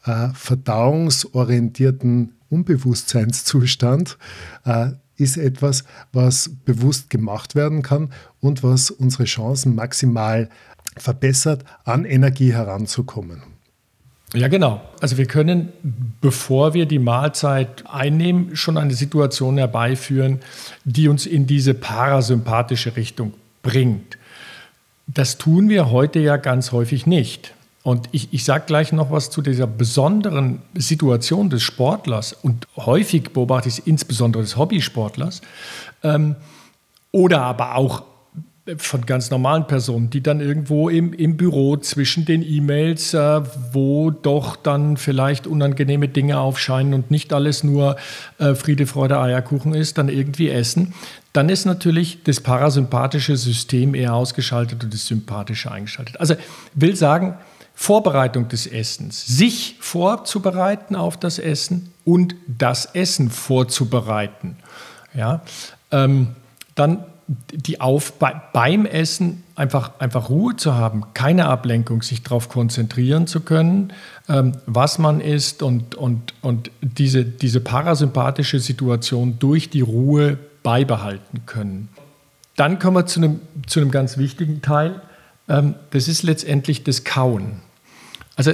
äh, 0.04 0.30
verdauungsorientierten 0.34 2.32
Unbewusstseinszustand, 2.50 4.18
äh, 4.64 4.88
ist 5.16 5.36
etwas, 5.36 5.84
was 6.12 6.50
bewusst 6.64 7.08
gemacht 7.08 7.54
werden 7.54 7.82
kann 7.82 8.12
und 8.40 8.64
was 8.64 8.90
unsere 8.90 9.26
Chancen 9.26 9.76
maximal 9.76 10.48
verbessert, 10.96 11.64
an 11.84 12.04
Energie 12.04 12.52
heranzukommen. 12.52 13.55
Ja, 14.34 14.48
genau. 14.48 14.80
Also 15.00 15.18
wir 15.18 15.26
können, 15.26 15.72
bevor 16.20 16.74
wir 16.74 16.86
die 16.86 16.98
Mahlzeit 16.98 17.84
einnehmen, 17.86 18.56
schon 18.56 18.76
eine 18.76 18.94
Situation 18.94 19.56
herbeiführen, 19.56 20.40
die 20.84 21.08
uns 21.08 21.26
in 21.26 21.46
diese 21.46 21.74
parasympathische 21.74 22.96
Richtung 22.96 23.34
bringt. 23.62 24.18
Das 25.06 25.38
tun 25.38 25.68
wir 25.68 25.90
heute 25.90 26.18
ja 26.18 26.36
ganz 26.36 26.72
häufig 26.72 27.06
nicht. 27.06 27.54
Und 27.84 28.08
ich, 28.10 28.32
ich 28.32 28.42
sage 28.44 28.64
gleich 28.66 28.90
noch 28.90 29.12
was 29.12 29.30
zu 29.30 29.42
dieser 29.42 29.68
besonderen 29.68 30.60
Situation 30.74 31.48
des 31.50 31.62
Sportlers 31.62 32.32
und 32.32 32.66
häufig 32.76 33.30
beobachte 33.32 33.68
ich 33.68 33.78
es 33.78 33.86
insbesondere 33.86 34.42
des 34.42 34.56
Hobbysportlers 34.56 35.40
ähm, 36.02 36.34
oder 37.12 37.42
aber 37.42 37.76
auch 37.76 38.02
von 38.78 39.06
ganz 39.06 39.30
normalen 39.30 39.66
Personen, 39.66 40.10
die 40.10 40.22
dann 40.22 40.40
irgendwo 40.40 40.88
im, 40.88 41.12
im 41.12 41.36
Büro 41.36 41.76
zwischen 41.76 42.24
den 42.24 42.42
E-Mails, 42.42 43.14
äh, 43.14 43.40
wo 43.72 44.10
doch 44.10 44.56
dann 44.56 44.96
vielleicht 44.96 45.46
unangenehme 45.46 46.08
Dinge 46.08 46.40
aufscheinen 46.40 46.92
und 46.92 47.10
nicht 47.10 47.32
alles 47.32 47.62
nur 47.62 47.96
äh, 48.38 48.54
Friede, 48.54 48.86
Freude, 48.86 49.20
Eierkuchen 49.20 49.72
ist, 49.72 49.98
dann 49.98 50.08
irgendwie 50.08 50.50
essen, 50.50 50.94
dann 51.32 51.48
ist 51.48 51.64
natürlich 51.64 52.24
das 52.24 52.40
parasympathische 52.40 53.36
System 53.36 53.94
eher 53.94 54.14
ausgeschaltet 54.14 54.82
und 54.82 54.92
das 54.92 55.06
sympathische 55.06 55.70
eingeschaltet. 55.70 56.18
Also 56.18 56.34
will 56.74 56.96
sagen, 56.96 57.34
Vorbereitung 57.74 58.48
des 58.48 58.66
Essens, 58.66 59.26
sich 59.26 59.76
vorzubereiten 59.80 60.96
auf 60.96 61.18
das 61.18 61.38
Essen 61.38 61.92
und 62.04 62.34
das 62.48 62.86
Essen 62.94 63.30
vorzubereiten. 63.30 64.56
Ja, 65.14 65.42
ähm, 65.92 66.28
dann 66.74 67.04
die 67.28 67.80
auf 67.80 68.18
bei, 68.18 68.40
beim 68.52 68.86
Essen 68.86 69.42
einfach, 69.56 69.98
einfach 69.98 70.28
Ruhe 70.28 70.56
zu 70.56 70.74
haben, 70.74 71.04
keine 71.14 71.46
Ablenkung, 71.46 72.02
sich 72.02 72.22
darauf 72.22 72.48
konzentrieren 72.48 73.26
zu 73.26 73.40
können, 73.40 73.92
ähm, 74.28 74.52
was 74.66 74.98
man 74.98 75.20
isst 75.20 75.62
und, 75.62 75.94
und, 75.94 76.34
und 76.42 76.70
diese, 76.80 77.24
diese 77.24 77.60
parasympathische 77.60 78.60
Situation 78.60 79.38
durch 79.38 79.70
die 79.70 79.80
Ruhe 79.80 80.38
beibehalten 80.62 81.42
können. 81.46 81.88
Dann 82.54 82.78
kommen 82.78 82.96
wir 82.96 83.06
zu 83.06 83.20
einem, 83.20 83.40
zu 83.66 83.80
einem 83.80 83.90
ganz 83.90 84.18
wichtigen 84.18 84.62
Teil. 84.62 85.00
Ähm, 85.48 85.74
das 85.90 86.08
ist 86.08 86.22
letztendlich 86.22 86.84
das 86.84 87.04
Kauen. 87.04 87.60
Also 88.36 88.52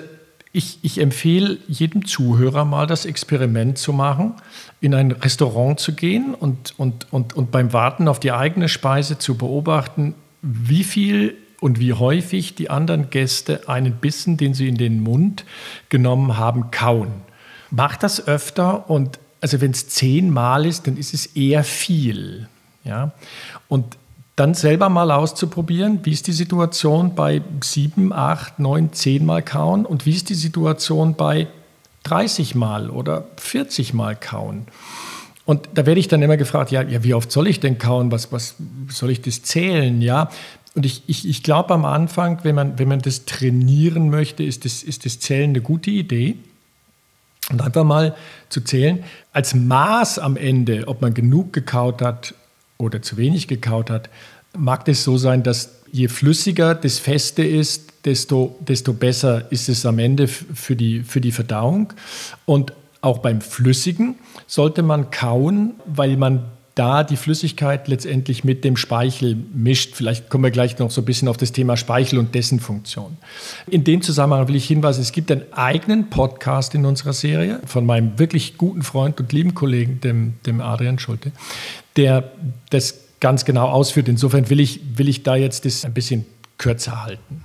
ich, 0.53 0.79
ich, 0.83 0.99
empfehle 0.99 1.59
jedem 1.67 2.05
Zuhörer 2.05 2.65
mal 2.65 2.87
das 2.87 3.07
Experiment 3.07 3.79
zu 3.79 3.93
machen, 3.93 4.35
in 4.81 4.95
ein 4.95 5.11
Restaurant 5.13 5.81
zu 5.81 5.95
gehen 5.95 6.35
und, 6.35 6.75
und, 6.77 7.11
und, 7.11 7.35
und 7.35 7.51
beim 7.51 7.73
Warten 7.73 8.07
auf 8.07 8.21
die 8.21 8.33
eigene 8.33 8.69
Speise 8.69 9.19
zu 9.19 9.37
beobachten, 9.37 10.15
wie 10.43 10.85
viel 10.85 11.37
und 11.61 11.79
wie 11.79 11.95
häufig 11.95 12.55
die 12.55 12.69
anderen 12.69 13.09
Gäste 13.09 13.69
einen 13.69 13.95
Bissen, 13.95 14.37
den 14.37 14.53
sie 14.53 14.69
in 14.69 14.77
den 14.77 15.01
Mund 15.01 15.45
genommen 15.89 16.37
haben, 16.37 16.71
kauen. 16.71 17.13
Macht 17.71 18.03
das 18.03 18.27
öfter 18.27 18.91
und 18.91 19.19
also 19.41 19.61
wenn 19.61 19.71
es 19.71 19.89
zehnmal 19.89 20.67
ist, 20.67 20.87
dann 20.87 20.97
ist 20.97 21.15
es 21.15 21.27
eher 21.27 21.65
viel. 21.65 22.49
Ja? 22.85 23.13
Und 23.69 23.97
dann 24.37 24.55
selber 24.55 24.89
mal 24.89 25.11
auszuprobieren, 25.11 26.01
wie 26.05 26.13
ist 26.13 26.27
die 26.27 26.33
Situation 26.33 27.15
bei 27.15 27.43
sieben, 27.63 28.13
acht, 28.13 28.59
neun, 28.59 28.93
zehn 28.93 29.27
Mal 29.27 29.43
kauen 29.43 29.85
und 29.85 30.07
wie 30.07 30.13
ist 30.13 30.31
die 30.31 30.35
Situation 30.35 31.15
bei 31.15 31.49
30 32.05 32.55
Mal 32.55 32.91
oder 32.91 33.27
40 33.37 33.95
Mal 33.95 34.17
kauen. 34.17 34.67
Und 35.45 35.69
da 35.75 35.87
werde 35.87 36.01
ich 36.01 36.09
dann 36.09 36.23
immer 36.23 36.37
gefragt, 36.37 36.71
ja, 36.71 36.83
ja 36.83 37.05
wie 37.05 37.15
oft 37.15 37.31
soll 37.31 37.47
ich 37.47 37.61
denn 37.61 37.79
kauen? 37.79 38.11
Was, 38.11 38.33
was 38.33 38.57
soll 38.89 39.11
ich 39.11 39.21
das 39.21 39.43
zählen? 39.43 40.01
Ja, 40.01 40.31
und 40.75 40.87
ich, 40.87 41.03
ich, 41.07 41.29
ich 41.29 41.43
glaube 41.43 41.75
am 41.75 41.85
Anfang, 41.85 42.39
wenn 42.45 42.55
man, 42.55 42.79
wenn 42.79 42.89
man 42.89 43.01
das 43.01 43.27
trainieren 43.27 44.09
möchte, 44.09 44.43
ist 44.43 44.65
das, 44.65 44.83
ist 44.83 45.05
das 45.05 45.21
Zählen 45.21 45.51
eine 45.51 45.61
gute 45.61 45.91
Idee. 45.91 46.37
Und 47.51 47.61
einfach 47.61 47.85
mal 47.85 48.15
zu 48.49 48.63
zählen, 48.63 49.05
als 49.33 49.55
Maß 49.55 50.19
am 50.21 50.37
Ende, 50.37 50.85
ob 50.87 51.03
man 51.03 51.13
genug 51.13 51.53
gekaut 51.53 52.01
hat 52.01 52.35
oder 52.79 53.03
zu 53.03 53.17
wenig 53.17 53.49
gekaut 53.49 53.91
hat, 53.91 54.11
mag 54.57 54.87
es 54.89 55.05
so 55.05 55.17
sein, 55.17 55.43
dass 55.43 55.83
je 55.91 56.09
flüssiger 56.09 56.75
das 56.75 56.99
Feste 56.99 57.43
ist, 57.43 57.93
desto, 58.05 58.57
desto 58.61 58.93
besser 58.93 59.51
ist 59.51 59.69
es 59.69 59.87
am 59.87 59.99
Ende 59.99 60.27
für 60.29 60.77
die, 60.77 61.01
für 61.01 61.21
die 61.21 61.33
Verdauung. 61.33 61.93
Und 62.47 62.73
auch 63.01 63.19
beim 63.19 63.41
Flüssigen 63.41 64.17
sollte 64.47 64.83
man 64.83 65.11
kauen, 65.11 65.75
weil 65.87 66.17
man 66.17 66.45
da 66.75 67.05
die 67.05 67.17
Flüssigkeit 67.17 67.87
letztendlich 67.89 68.45
mit 68.45 68.65
dem 68.65 68.77
Speichel 68.77 69.37
mischt. 69.55 69.95
Vielleicht 69.95 70.31
kommen 70.31 70.45
wir 70.45 70.51
gleich 70.51 70.79
noch 70.79 70.91
so 70.91 71.03
ein 71.03 71.05
bisschen 71.05 71.29
auf 71.29 71.37
das 71.37 71.53
Thema 71.53 71.77
Speichel 71.77 72.19
und 72.19 72.35
dessen 72.35 72.61
Funktion. 72.61 73.19
In 73.67 73.85
dem 73.85 74.01
Zusammenhang 74.01 74.49
will 74.49 74.57
ich 74.57 74.67
hinweisen, 74.67 75.03
es 75.03 75.13
gibt 75.13 75.31
einen 75.31 75.53
eigenen 75.53 76.09
Podcast 76.09 76.75
in 76.75 76.87
unserer 76.87 77.13
Serie 77.13 77.61
von 77.67 77.85
meinem 77.85 78.19
wirklich 78.19 78.57
guten 78.57 78.83
Freund 78.83 79.21
und 79.21 79.33
lieben 79.33 79.55
Kollegen, 79.55 80.01
dem, 80.01 80.35
dem 80.47 80.61
Adrian 80.61 80.99
Schulte, 80.99 81.33
der 81.97 82.33
das 82.71 83.01
ganz 83.21 83.45
genau 83.45 83.69
ausführt. 83.69 84.09
Insofern 84.09 84.49
will 84.49 84.61
ich, 84.61 84.81
will 84.97 85.09
ich 85.09 85.23
da 85.23 85.37
jetzt 85.37 85.67
das 85.67 85.85
ein 85.85 85.93
bisschen 85.93 86.25
kürzer 86.57 87.05
halten. 87.05 87.45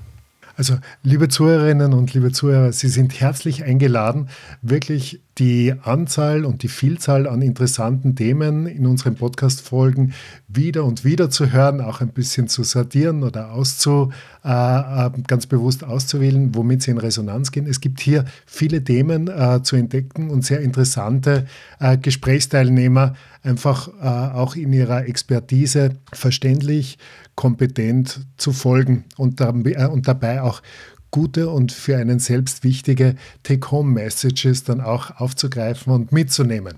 Also, 0.55 0.79
liebe 1.03 1.29
Zuhörerinnen 1.29 1.93
und 1.93 2.15
liebe 2.15 2.31
Zuhörer, 2.31 2.71
Sie 2.71 2.89
sind 2.89 3.19
herzlich 3.19 3.63
eingeladen, 3.63 4.29
wirklich 4.63 5.19
die 5.37 5.73
Anzahl 5.83 6.45
und 6.45 6.63
die 6.63 6.67
Vielzahl 6.67 7.27
an 7.27 7.41
interessanten 7.41 8.15
Themen 8.15 8.65
in 8.65 8.87
unseren 8.87 9.15
Podcast-Folgen 9.15 10.13
wieder 10.47 10.83
und 10.83 11.05
wieder 11.05 11.29
zu 11.29 11.51
hören, 11.51 11.79
auch 11.81 12.01
ein 12.01 12.09
bisschen 12.09 12.47
zu 12.47 12.63
sortieren 12.63 13.23
oder 13.23 13.51
auszu, 13.51 14.11
äh, 14.43 14.49
äh, 14.49 15.11
ganz 15.27 15.45
bewusst 15.45 15.83
auszuwählen, 15.83 16.55
womit 16.55 16.81
sie 16.81 16.91
in 16.91 16.97
Resonanz 16.97 17.51
gehen. 17.51 17.67
Es 17.67 17.81
gibt 17.81 17.99
hier 17.99 18.25
viele 18.45 18.83
Themen 18.83 19.27
äh, 19.27 19.61
zu 19.61 19.75
entdecken 19.75 20.31
und 20.31 20.43
sehr 20.43 20.61
interessante 20.61 21.45
äh, 21.79 21.97
Gesprächsteilnehmer, 21.97 23.13
einfach 23.43 23.89
äh, 24.01 24.07
auch 24.07 24.55
in 24.55 24.73
ihrer 24.73 25.05
Expertise 25.05 25.91
verständlich, 26.13 26.97
kompetent 27.35 28.21
zu 28.37 28.51
folgen 28.51 29.05
und, 29.17 29.39
äh, 29.39 29.85
und 29.85 30.07
dabei 30.07 30.41
auch 30.41 30.63
gute 31.11 31.49
und 31.49 31.71
für 31.71 31.97
einen 31.97 32.19
selbst 32.19 32.63
wichtige 32.63 33.15
Take-Home-Messages 33.43 34.63
dann 34.63 34.81
auch 34.81 35.19
aufzugreifen 35.19 35.93
und 35.93 36.11
mitzunehmen. 36.11 36.75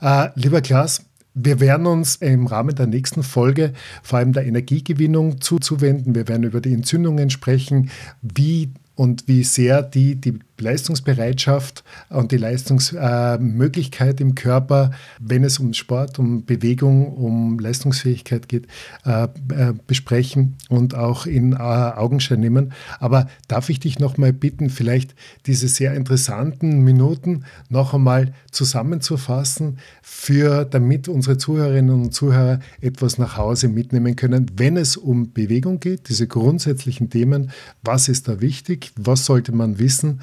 Äh, 0.00 0.28
lieber 0.34 0.60
Klaas, 0.60 1.02
wir 1.34 1.60
werden 1.60 1.86
uns 1.86 2.16
im 2.16 2.46
Rahmen 2.46 2.74
der 2.74 2.86
nächsten 2.86 3.22
Folge 3.22 3.74
vor 4.02 4.18
allem 4.18 4.32
der 4.32 4.46
Energiegewinnung 4.46 5.40
zuzuwenden. 5.40 6.14
Wir 6.14 6.28
werden 6.28 6.44
über 6.44 6.60
die 6.60 6.72
Entzündungen 6.72 7.28
sprechen, 7.28 7.90
wie 8.22 8.70
und 8.94 9.28
wie 9.28 9.44
sehr 9.44 9.82
die 9.82 10.14
die 10.16 10.38
Leistungsbereitschaft 10.58 11.84
und 12.08 12.32
die 12.32 12.36
Leistungsmöglichkeit 12.36 14.20
äh, 14.20 14.22
im 14.22 14.34
Körper, 14.34 14.90
wenn 15.20 15.44
es 15.44 15.58
um 15.58 15.72
Sport, 15.72 16.18
um 16.18 16.44
Bewegung, 16.44 17.14
um 17.14 17.58
Leistungsfähigkeit 17.58 18.48
geht, 18.48 18.66
äh, 19.04 19.24
äh, 19.24 19.74
besprechen 19.86 20.56
und 20.68 20.94
auch 20.94 21.26
in 21.26 21.52
äh, 21.52 21.56
Augenschein 21.56 22.40
nehmen. 22.40 22.72
Aber 23.00 23.28
darf 23.48 23.68
ich 23.68 23.80
dich 23.80 23.98
noch 23.98 24.16
mal 24.16 24.32
bitten, 24.32 24.70
vielleicht 24.70 25.14
diese 25.46 25.68
sehr 25.68 25.94
interessanten 25.94 26.80
Minuten 26.80 27.44
noch 27.68 27.94
einmal 27.94 28.32
zusammenzufassen, 28.50 29.78
für, 30.02 30.64
damit 30.64 31.08
unsere 31.08 31.36
Zuhörerinnen 31.36 32.02
und 32.02 32.14
Zuhörer 32.14 32.60
etwas 32.80 33.18
nach 33.18 33.36
Hause 33.36 33.68
mitnehmen 33.68 34.16
können, 34.16 34.50
wenn 34.56 34.76
es 34.76 34.96
um 34.96 35.32
Bewegung 35.32 35.80
geht, 35.80 36.08
diese 36.08 36.26
grundsätzlichen 36.26 37.10
Themen, 37.10 37.50
was 37.82 38.08
ist 38.08 38.28
da 38.28 38.40
wichtig, 38.40 38.92
was 38.96 39.26
sollte 39.26 39.52
man 39.52 39.78
wissen, 39.78 40.20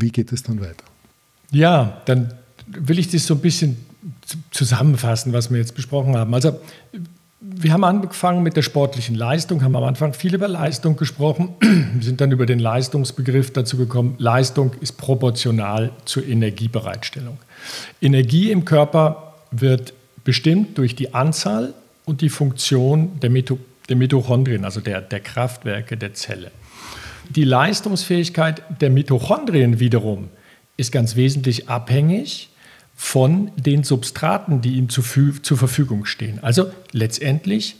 wie 0.00 0.10
geht 0.10 0.32
es 0.32 0.42
dann 0.42 0.60
weiter? 0.60 0.84
Ja, 1.50 2.00
dann 2.06 2.32
will 2.66 2.98
ich 2.98 3.08
das 3.10 3.26
so 3.26 3.34
ein 3.34 3.40
bisschen 3.40 3.76
zusammenfassen, 4.50 5.32
was 5.32 5.50
wir 5.50 5.58
jetzt 5.58 5.74
besprochen 5.74 6.16
haben. 6.16 6.34
Also 6.34 6.58
wir 7.40 7.72
haben 7.72 7.84
angefangen 7.84 8.42
mit 8.42 8.56
der 8.56 8.62
sportlichen 8.62 9.14
Leistung, 9.14 9.62
haben 9.62 9.76
am 9.76 9.84
Anfang 9.84 10.14
viel 10.14 10.34
über 10.34 10.48
Leistung 10.48 10.96
gesprochen. 10.96 11.50
Wir 11.60 11.86
sind 12.02 12.20
dann 12.20 12.32
über 12.32 12.46
den 12.46 12.58
Leistungsbegriff 12.58 13.52
dazu 13.52 13.76
gekommen. 13.76 14.14
Leistung 14.18 14.72
ist 14.80 14.96
proportional 14.96 15.92
zur 16.04 16.26
Energiebereitstellung. 16.26 17.38
Energie 18.00 18.50
im 18.50 18.64
Körper 18.64 19.34
wird 19.50 19.92
bestimmt 20.24 20.78
durch 20.78 20.96
die 20.96 21.14
Anzahl 21.14 21.74
und 22.06 22.22
die 22.22 22.30
Funktion 22.30 23.20
der, 23.20 23.30
Mitochondrien, 23.30 24.64
also 24.64 24.80
der, 24.80 25.00
der 25.00 25.20
Kraftwerke 25.20 25.96
der 25.96 26.14
Zelle. 26.14 26.50
Die 27.30 27.44
Leistungsfähigkeit 27.44 28.62
der 28.80 28.90
Mitochondrien 28.90 29.80
wiederum 29.80 30.28
ist 30.76 30.92
ganz 30.92 31.16
wesentlich 31.16 31.68
abhängig 31.68 32.50
von 32.94 33.50
den 33.56 33.82
Substraten, 33.82 34.60
die 34.60 34.74
ihm 34.74 34.88
zur, 34.88 35.04
Verfügung 35.04 36.04
stehen. 36.04 36.38
Also 36.42 36.66
letztendlich 36.92 37.76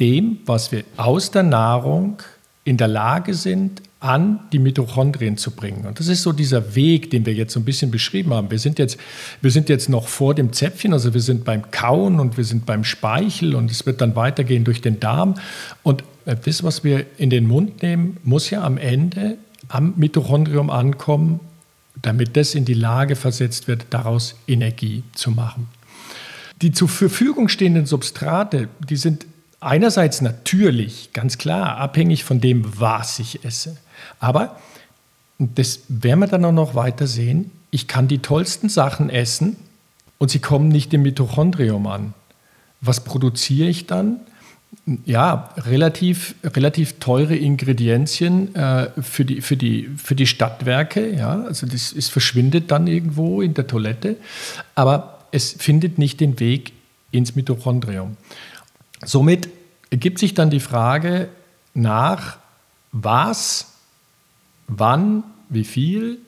dem, 0.00 0.38
was 0.44 0.72
wir 0.72 0.84
aus 0.96 1.30
der 1.30 1.44
Nahrung 1.44 2.22
in 2.64 2.76
der 2.76 2.88
Lage 2.88 3.34
sind, 3.34 3.82
an 4.00 4.40
die 4.52 4.58
Mitochondrien 4.58 5.36
zu 5.36 5.52
bringen. 5.52 5.86
Und 5.86 5.98
das 5.98 6.08
ist 6.08 6.22
so 6.22 6.32
dieser 6.32 6.74
Weg, 6.74 7.10
den 7.10 7.24
wir 7.24 7.32
jetzt 7.32 7.52
so 7.54 7.60
ein 7.60 7.64
bisschen 7.64 7.90
beschrieben 7.90 8.34
haben. 8.34 8.50
Wir 8.50 8.58
sind 8.58 8.78
jetzt, 8.78 8.98
wir 9.40 9.50
sind 9.50 9.68
jetzt 9.68 9.88
noch 9.88 10.08
vor 10.08 10.34
dem 10.34 10.52
Zäpfchen, 10.52 10.92
also 10.92 11.14
wir 11.14 11.20
sind 11.20 11.44
beim 11.44 11.70
Kauen 11.70 12.20
und 12.20 12.36
wir 12.36 12.44
sind 12.44 12.66
beim 12.66 12.84
Speichel 12.84 13.54
und 13.54 13.70
es 13.70 13.86
wird 13.86 14.00
dann 14.00 14.14
weitergehen 14.14 14.64
durch 14.64 14.80
den 14.80 15.00
Darm. 15.00 15.36
Und 15.82 16.04
das, 16.34 16.62
was 16.62 16.84
wir 16.84 17.06
in 17.18 17.30
den 17.30 17.46
Mund 17.46 17.82
nehmen, 17.82 18.18
muss 18.24 18.50
ja 18.50 18.62
am 18.62 18.78
Ende 18.78 19.38
am 19.68 19.94
Mitochondrium 19.96 20.70
ankommen, 20.70 21.40
damit 22.02 22.36
das 22.36 22.54
in 22.54 22.64
die 22.64 22.74
Lage 22.74 23.16
versetzt 23.16 23.68
wird, 23.68 23.86
daraus 23.90 24.36
Energie 24.46 25.02
zu 25.14 25.30
machen. 25.30 25.68
Die 26.62 26.72
zur 26.72 26.88
Verfügung 26.88 27.48
stehenden 27.48 27.86
Substrate, 27.86 28.68
die 28.88 28.96
sind 28.96 29.26
einerseits 29.60 30.20
natürlich, 30.20 31.12
ganz 31.12 31.38
klar, 31.38 31.78
abhängig 31.78 32.24
von 32.24 32.40
dem, 32.40 32.64
was 32.78 33.18
ich 33.18 33.44
esse. 33.44 33.76
Aber, 34.20 34.58
das 35.38 35.80
werden 35.88 36.20
wir 36.20 36.28
dann 36.28 36.44
auch 36.44 36.52
noch 36.52 36.74
weiter 36.74 37.06
sehen, 37.06 37.50
ich 37.70 37.88
kann 37.88 38.08
die 38.08 38.20
tollsten 38.20 38.68
Sachen 38.68 39.10
essen 39.10 39.56
und 40.18 40.30
sie 40.30 40.38
kommen 40.38 40.68
nicht 40.68 40.94
im 40.94 41.02
Mitochondrium 41.02 41.86
an. 41.86 42.14
Was 42.80 43.04
produziere 43.04 43.68
ich 43.68 43.86
dann? 43.86 44.20
Ja, 45.04 45.50
relativ, 45.56 46.36
relativ 46.44 47.00
teure 47.00 47.34
Ingredienzien 47.34 48.54
äh, 48.54 48.90
für, 49.02 49.24
die, 49.24 49.40
für, 49.40 49.56
die, 49.56 49.90
für 49.96 50.14
die 50.14 50.26
Stadtwerke. 50.28 51.10
Ja? 51.12 51.42
Also 51.42 51.66
das 51.66 51.92
ist, 51.92 52.10
verschwindet 52.10 52.70
dann 52.70 52.86
irgendwo 52.86 53.42
in 53.42 53.54
der 53.54 53.66
Toilette, 53.66 54.16
aber 54.76 55.24
es 55.32 55.52
findet 55.58 55.98
nicht 55.98 56.20
den 56.20 56.38
Weg 56.38 56.72
ins 57.10 57.34
Mitochondrium. 57.34 58.16
Somit 59.04 59.48
ergibt 59.90 60.18
sich 60.18 60.34
dann 60.34 60.50
die 60.50 60.60
Frage 60.60 61.28
nach, 61.74 62.38
was, 62.92 63.72
wann, 64.68 65.24
wie 65.48 65.64
viel 65.64 66.18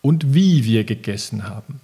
und 0.00 0.34
wie 0.34 0.64
wir 0.64 0.84
gegessen 0.84 1.48
haben. 1.48 1.80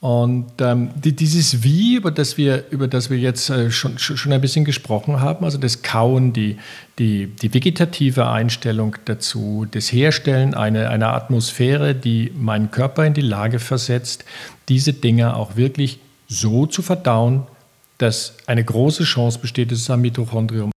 Und 0.00 0.52
ähm, 0.60 0.90
die, 0.94 1.14
dieses 1.14 1.62
Wie, 1.62 1.96
über 1.96 2.10
das 2.10 2.38
wir, 2.38 2.70
über 2.70 2.88
das 2.88 3.10
wir 3.10 3.18
jetzt 3.18 3.50
äh, 3.50 3.70
schon, 3.70 3.98
schon 3.98 4.32
ein 4.32 4.40
bisschen 4.40 4.64
gesprochen 4.64 5.20
haben, 5.20 5.44
also 5.44 5.58
das 5.58 5.82
Kauen, 5.82 6.32
die, 6.32 6.56
die, 6.98 7.26
die 7.26 7.52
vegetative 7.52 8.26
Einstellung 8.26 8.96
dazu, 9.04 9.66
das 9.70 9.92
Herstellen 9.92 10.54
einer, 10.54 10.88
einer 10.88 11.12
Atmosphäre, 11.12 11.94
die 11.94 12.32
meinen 12.34 12.70
Körper 12.70 13.04
in 13.04 13.12
die 13.12 13.20
Lage 13.20 13.58
versetzt, 13.58 14.24
diese 14.70 14.94
Dinge 14.94 15.36
auch 15.36 15.56
wirklich 15.56 16.00
so 16.28 16.64
zu 16.64 16.80
verdauen, 16.80 17.42
dass 17.98 18.36
eine 18.46 18.64
große 18.64 19.04
Chance 19.04 19.38
besteht, 19.38 19.70
dass 19.70 19.80
es 19.80 19.90
am 19.90 20.00
Mitochondrium 20.00 20.70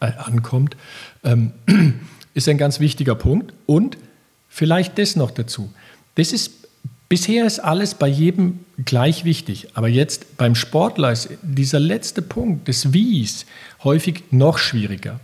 äh, 0.00 0.06
ankommt, 0.06 0.76
ähm, 1.22 1.52
ist 2.34 2.48
ein 2.48 2.58
ganz 2.58 2.80
wichtiger 2.80 3.14
Punkt. 3.14 3.54
Und 3.66 3.98
vielleicht 4.48 4.98
das 4.98 5.14
noch 5.14 5.30
dazu. 5.30 5.72
Das 6.16 6.32
ist 6.32 6.63
Bisher 7.14 7.46
ist 7.46 7.60
alles 7.60 7.94
bei 7.94 8.08
jedem 8.08 8.58
gleich 8.84 9.24
wichtig, 9.24 9.68
aber 9.74 9.86
jetzt 9.86 10.36
beim 10.36 10.56
Sportler 10.56 11.12
ist 11.12 11.28
dieser 11.42 11.78
letzte 11.78 12.22
Punkt 12.22 12.66
des 12.66 12.92
Wies 12.92 13.46
häufig 13.84 14.24
noch 14.32 14.58
schwieriger. 14.58 15.20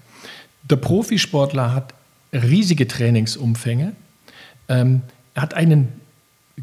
Der 0.62 0.76
Profisportler 0.76 1.74
hat 1.74 1.92
riesige 2.32 2.86
Trainingsumfänge, 2.86 3.94
ähm, 4.68 5.02
hat 5.34 5.54
einen 5.54 5.88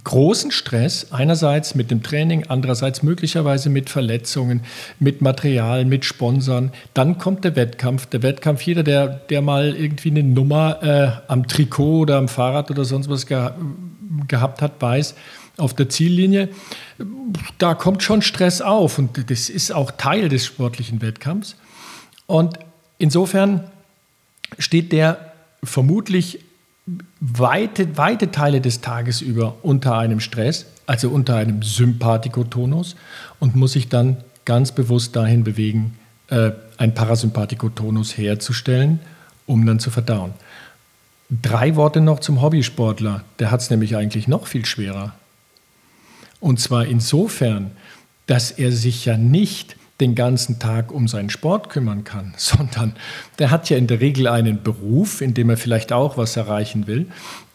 großen 0.06 0.52
Stress, 0.52 1.12
einerseits 1.12 1.76
mit 1.76 1.92
dem 1.92 2.04
Training, 2.04 2.46
andererseits 2.48 3.04
möglicherweise 3.04 3.70
mit 3.70 3.90
Verletzungen, 3.90 4.62
mit 4.98 5.22
Material, 5.22 5.84
mit 5.84 6.06
Sponsoren. 6.06 6.72
Dann 6.94 7.18
kommt 7.18 7.44
der 7.44 7.58
Wettkampf. 7.58 8.06
Der 8.06 8.24
Wettkampf, 8.24 8.62
jeder, 8.62 8.84
der, 8.84 9.08
der 9.08 9.42
mal 9.42 9.76
irgendwie 9.76 10.12
eine 10.12 10.24
Nummer 10.24 10.82
äh, 10.82 11.30
am 11.30 11.50
Trikot 11.50 12.00
oder 12.00 12.16
am 12.18 12.30
Fahrrad 12.30 12.72
oder 12.72 12.86
sonst 12.86 13.10
was 13.10 13.26
gehabt 14.28 14.62
hat, 14.62 14.82
weiß, 14.82 15.16
auf 15.58 15.74
der 15.74 15.90
Ziellinie, 15.90 16.50
da 17.58 17.74
kommt 17.74 18.04
schon 18.04 18.22
Stress 18.22 18.62
auf 18.62 19.00
und 19.00 19.30
das 19.30 19.50
ist 19.50 19.72
auch 19.72 19.92
Teil 19.92 20.30
des 20.30 20.46
sportlichen 20.46 21.02
Wettkampfs. 21.02 21.56
Und 22.28 22.60
insofern 23.00 23.64
steht 24.60 24.92
der 24.92 25.34
vermutlich 25.64 26.40
weite, 27.20 27.98
weite 27.98 28.32
Teile 28.32 28.62
des 28.62 28.82
Tages 28.82 29.22
über 29.22 29.58
unter 29.62 29.98
einem 29.98 30.20
Stress, 30.20 30.68
also 30.86 31.10
unter 31.10 31.36
einem 31.36 31.62
Sympathikotonus 31.62 32.96
und 33.40 33.56
muss 33.56 33.74
sich 33.74 33.90
dann 33.90 34.18
ganz 34.46 34.72
bewusst 34.72 35.16
dahin 35.16 35.44
bewegen, 35.44 35.98
äh, 36.30 36.52
ein 36.78 36.94
Parasympathikotonus 36.94 38.18
herzustellen, 38.18 39.00
um 39.46 39.66
dann 39.66 39.80
zu 39.80 39.90
verdauen. 39.90 40.34
Drei 41.30 41.76
Worte 41.76 42.00
noch 42.00 42.20
zum 42.20 42.42
Hobbysportler. 42.42 43.24
Der 43.40 43.52
hat 43.52 43.62
es 43.62 43.70
nämlich 43.70 43.96
eigentlich 43.96 44.28
noch 44.28 44.48
viel 44.48 44.66
schwerer. 44.66 45.16
Und 46.40 46.60
zwar 46.60 46.86
insofern, 46.86 47.72
dass 48.28 48.52
er 48.52 48.72
sich 48.72 49.06
ja 49.06 49.18
nicht 49.18 49.76
den 50.00 50.14
ganzen 50.14 50.60
Tag 50.60 50.92
um 50.92 51.08
seinen 51.08 51.30
Sport 51.30 51.70
kümmern 51.70 52.04
kann, 52.04 52.34
sondern 52.38 52.94
der 53.40 53.52
hat 53.52 53.70
ja 53.70 53.78
in 53.78 53.88
der 53.88 54.00
Regel 54.00 54.28
einen 54.28 54.62
Beruf, 54.62 55.22
in 55.22 55.34
dem 55.34 55.50
er 55.50 55.58
vielleicht 55.58 55.92
auch 55.92 56.18
was 56.18 56.38
erreichen 56.38 56.88
will. 56.88 57.08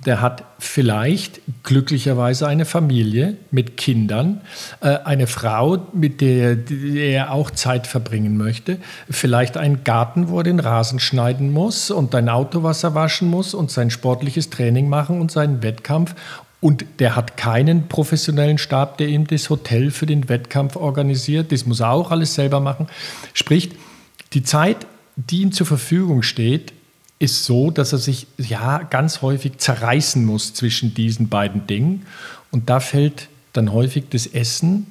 Der 0.05 0.21
hat 0.21 0.43
vielleicht 0.59 1.41
glücklicherweise 1.63 2.49
eine 2.49 2.65
Familie 2.65 3.37
mit 3.53 3.77
Kindern, 3.77 4.41
äh, 4.81 4.99
eine 5.05 5.29
Frau, 5.29 5.87
mit 5.93 6.21
der, 6.21 6.59
er 6.97 7.31
auch 7.33 7.53
Zeit 7.53 7.87
verbringen 7.87 8.37
möchte, 8.37 8.79
vielleicht 9.09 9.57
einen 9.57 9.85
Garten, 9.85 10.29
wo 10.29 10.39
er 10.39 10.45
den 10.45 10.59
Rasen 10.59 10.99
schneiden 10.99 11.53
muss 11.53 11.93
und 11.93 12.15
ein 12.17 12.29
Auto, 12.29 12.65
was 12.65 12.83
er 12.83 12.97
waschen 12.97 13.31
muss 13.31 13.55
und 13.55 13.71
sein 13.71 13.91
sportliches 13.91 14.51
Training 14.51 14.89
machen 14.89 15.21
und 15.21 15.31
seinen 15.31 15.63
Wettkampf 15.63 16.17
und 16.63 16.87
der 17.01 17.17
hat 17.17 17.37
keinen 17.37 17.89
professionellen 17.89 18.57
Stab, 18.57 18.97
der 18.97 19.09
ihm 19.09 19.27
das 19.27 19.51
Hotel 19.51 19.91
für 19.91 20.07
den 20.07 20.29
Wettkampf 20.29 20.77
organisiert. 20.77 21.51
Das 21.51 21.67
muss 21.67 21.81
er 21.81 21.91
auch 21.91 22.13
alles 22.13 22.35
selber 22.35 22.61
machen. 22.61 22.87
Sprich, 23.35 23.71
die 24.33 24.45
Zeit, 24.45 24.87
die 25.17 25.43
ihm 25.43 25.51
zur 25.51 25.67
Verfügung 25.67 26.23
steht, 26.23 26.73
ist 27.19 27.45
so, 27.45 27.73
dass 27.73 27.93
er 27.93 27.99
sich 27.99 28.29
ja 28.39 28.79
ganz 28.85 29.23
häufig 29.23 29.59
zerreißen 29.59 30.25
muss 30.25 30.55
zwischen 30.55 30.95
diesen 30.95 31.29
beiden 31.29 31.67
Dingen. 31.67 32.07
Und 32.53 32.71
da 32.71 32.79
fällt 32.79 33.29
dann 33.53 33.73
häufig 33.73 34.05
das 34.11 34.29
Essen 34.29 34.87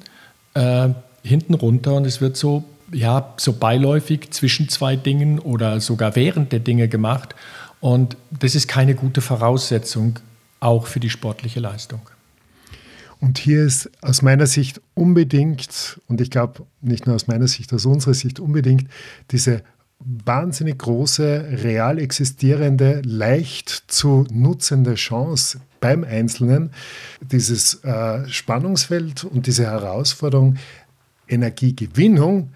äh, 0.53 0.89
hinten 1.23 1.53
runter 1.53 1.95
und 1.95 2.05
es 2.05 2.19
wird 2.19 2.35
so, 2.35 2.65
ja, 2.91 3.33
so 3.37 3.53
beiläufig 3.53 4.31
zwischen 4.31 4.67
zwei 4.67 4.97
Dingen 4.97 5.39
oder 5.39 5.79
sogar 5.79 6.17
während 6.17 6.51
der 6.51 6.59
Dinge 6.59 6.89
gemacht. 6.89 7.33
Und 7.79 8.17
das 8.29 8.55
ist 8.55 8.67
keine 8.67 8.93
gute 8.93 9.21
Voraussetzung 9.21 10.19
auch 10.61 10.87
für 10.87 11.01
die 11.01 11.09
sportliche 11.09 11.59
Leistung. 11.59 11.99
Und 13.19 13.37
hier 13.37 13.63
ist 13.63 13.91
aus 14.01 14.21
meiner 14.21 14.47
Sicht 14.47 14.81
unbedingt, 14.95 15.99
und 16.07 16.21
ich 16.21 16.31
glaube 16.31 16.65
nicht 16.79 17.05
nur 17.05 17.15
aus 17.15 17.27
meiner 17.27 17.47
Sicht, 17.47 17.73
aus 17.73 17.85
unserer 17.85 18.13
Sicht 18.13 18.39
unbedingt, 18.39 18.89
diese 19.29 19.63
wahnsinnig 19.99 20.79
große, 20.79 21.59
real 21.63 21.99
existierende, 21.99 23.01
leicht 23.05 23.83
zu 23.87 24.25
nutzende 24.31 24.95
Chance 24.95 25.59
beim 25.79 26.03
Einzelnen, 26.03 26.71
dieses 27.21 27.83
äh, 27.83 28.27
Spannungsfeld 28.27 29.23
und 29.23 29.45
diese 29.45 29.65
Herausforderung, 29.65 30.57
Energiegewinnung 31.27 32.53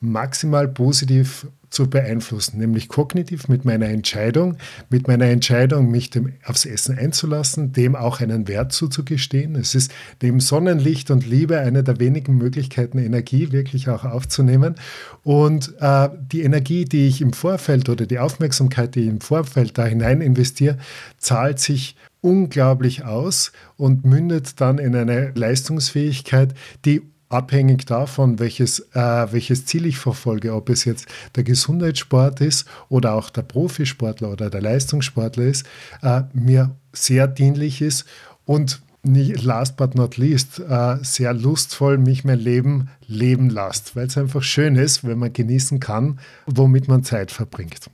maximal 0.00 0.68
positiv 0.68 1.46
zu 1.74 1.90
beeinflussen, 1.90 2.58
nämlich 2.58 2.88
kognitiv 2.88 3.48
mit 3.48 3.64
meiner 3.64 3.88
Entscheidung, 3.88 4.56
mit 4.90 5.08
meiner 5.08 5.26
Entscheidung, 5.26 5.90
mich 5.90 6.10
dem, 6.10 6.34
aufs 6.44 6.64
Essen 6.64 6.96
einzulassen, 6.96 7.72
dem 7.72 7.96
auch 7.96 8.20
einen 8.20 8.48
Wert 8.48 8.72
zuzugestehen. 8.72 9.56
Es 9.56 9.74
ist 9.74 9.92
neben 10.22 10.40
Sonnenlicht 10.40 11.10
und 11.10 11.26
Liebe 11.26 11.58
eine 11.58 11.82
der 11.82 11.98
wenigen 11.98 12.38
Möglichkeiten, 12.38 12.98
Energie 12.98 13.52
wirklich 13.52 13.88
auch 13.88 14.04
aufzunehmen. 14.04 14.76
Und 15.22 15.74
äh, 15.80 16.08
die 16.32 16.42
Energie, 16.42 16.84
die 16.84 17.08
ich 17.08 17.20
im 17.20 17.32
Vorfeld 17.32 17.88
oder 17.88 18.06
die 18.06 18.18
Aufmerksamkeit, 18.18 18.94
die 18.94 19.00
ich 19.00 19.08
im 19.08 19.20
Vorfeld 19.20 19.76
da 19.76 19.84
hinein 19.84 20.20
investiere, 20.20 20.78
zahlt 21.18 21.58
sich 21.58 21.96
unglaublich 22.20 23.04
aus 23.04 23.52
und 23.76 24.04
mündet 24.04 24.60
dann 24.60 24.78
in 24.78 24.96
eine 24.96 25.32
Leistungsfähigkeit, 25.34 26.54
die 26.84 27.02
abhängig 27.34 27.86
davon, 27.86 28.38
welches, 28.38 28.80
äh, 28.94 29.26
welches 29.32 29.66
Ziel 29.66 29.86
ich 29.86 29.98
verfolge, 29.98 30.54
ob 30.54 30.68
es 30.68 30.84
jetzt 30.84 31.06
der 31.36 31.44
Gesundheitssport 31.44 32.40
ist 32.40 32.66
oder 32.88 33.14
auch 33.14 33.30
der 33.30 33.42
Profisportler 33.42 34.30
oder 34.30 34.50
der 34.50 34.62
Leistungssportler 34.62 35.44
ist, 35.44 35.66
äh, 36.02 36.22
mir 36.32 36.74
sehr 36.92 37.26
dienlich 37.26 37.82
ist 37.82 38.04
und 38.44 38.80
last 39.04 39.76
but 39.76 39.94
not 39.94 40.16
least, 40.16 40.60
äh, 40.60 40.96
sehr 41.02 41.34
lustvoll 41.34 41.98
mich 41.98 42.24
mein 42.24 42.38
Leben 42.38 42.88
leben 43.06 43.50
lässt, 43.50 43.94
weil 43.96 44.06
es 44.06 44.16
einfach 44.16 44.42
schön 44.42 44.76
ist, 44.76 45.04
wenn 45.04 45.18
man 45.18 45.32
genießen 45.32 45.78
kann, 45.78 46.18
womit 46.46 46.88
man 46.88 47.04
Zeit 47.04 47.30
verbringt. 47.30 47.90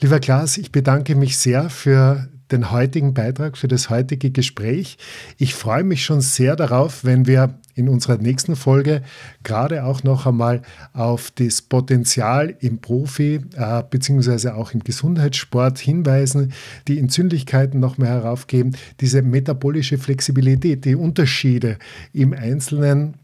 Lieber 0.00 0.20
Klaas, 0.20 0.56
ich 0.56 0.70
bedanke 0.70 1.16
mich 1.16 1.36
sehr 1.36 1.68
für 1.68 2.28
den 2.52 2.70
heutigen 2.70 3.14
Beitrag, 3.14 3.56
für 3.56 3.68
das 3.68 3.90
heutige 3.90 4.30
Gespräch. 4.30 4.98
Ich 5.38 5.54
freue 5.54 5.84
mich 5.84 6.04
schon 6.04 6.20
sehr 6.20 6.56
darauf, 6.56 7.04
wenn 7.04 7.26
wir 7.26 7.54
in 7.74 7.88
unserer 7.88 8.18
nächsten 8.18 8.56
Folge 8.56 9.02
gerade 9.42 9.84
auch 9.84 10.02
noch 10.02 10.26
einmal 10.26 10.62
auf 10.92 11.30
das 11.30 11.62
Potenzial 11.62 12.54
im 12.60 12.80
Profi- 12.80 13.40
äh, 13.56 13.82
bzw. 13.88 14.50
auch 14.50 14.72
im 14.72 14.80
Gesundheitssport 14.80 15.78
hinweisen, 15.78 16.52
die 16.88 16.98
Entzündlichkeiten 16.98 17.80
noch 17.80 17.98
mehr 17.98 18.10
heraufgeben, 18.10 18.76
diese 19.00 19.22
metabolische 19.22 19.98
Flexibilität, 19.98 20.84
die 20.84 20.96
Unterschiede 20.96 21.78
im 22.12 22.32
Einzelnen 22.32 23.14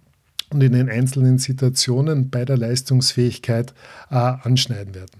und 0.52 0.62
in 0.62 0.72
den 0.72 0.88
einzelnen 0.88 1.38
Situationen 1.38 2.30
bei 2.30 2.44
der 2.44 2.56
Leistungsfähigkeit 2.56 3.74
äh, 4.10 4.14
anschneiden 4.14 4.94
werden. 4.94 5.10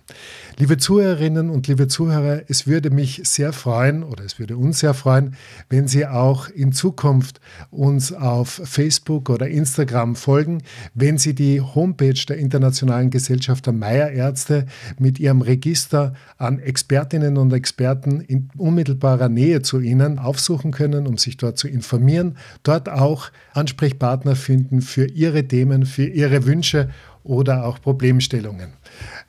Liebe 0.57 0.79
Zuhörerinnen 0.79 1.51
und 1.51 1.67
liebe 1.67 1.89
Zuhörer, 1.89 2.43
es 2.49 2.69
würde 2.69 2.91
mich 2.91 3.23
sehr 3.25 3.53
freuen 3.53 4.05
oder 4.05 4.25
es 4.25 4.39
würde 4.39 4.57
uns 4.57 4.79
sehr 4.79 4.95
freuen, 4.95 5.35
wenn 5.69 5.89
Sie 5.89 6.07
auch 6.07 6.49
in 6.49 6.73
Zukunft 6.73 7.41
uns 7.71 8.13
auf 8.13 8.61
Facebook 8.65 9.29
oder 9.29 9.49
Instagram 9.49 10.15
folgen, 10.15 10.63
wenn 10.95 11.19
Sie 11.19 11.35
die 11.35 11.61
Homepage 11.61 12.25
der 12.29 12.39
Internationalen 12.39 13.11
Gesellschaft 13.11 13.67
der 13.67 13.73
Meierärzte 13.73 14.67
mit 14.99 15.19
ihrem 15.19 15.43
Register 15.43 16.15
an 16.39 16.61
Expertinnen 16.61 17.37
und 17.37 17.53
Experten 17.53 18.21
in 18.21 18.49
unmittelbarer 18.57 19.29
Nähe 19.29 19.63
zu 19.63 19.81
Ihnen 19.81 20.21
aufsuchen 20.21 20.71
können, 20.71 21.09
um 21.09 21.19
sich 21.19 21.37
dort 21.37 21.59
zu 21.59 21.67
informieren, 21.67 22.37
dort 22.63 22.89
auch 22.89 23.31
Ansprechpartner 23.55 24.37
finden 24.37 24.83
für 24.83 25.16
Ihre 25.17 25.49
Themen, 25.49 25.87
für 25.87 26.07
Ihre 26.07 26.45
Wünsche 26.45 26.91
oder 27.25 27.65
auch 27.65 27.81
Problemstellungen. 27.81 28.75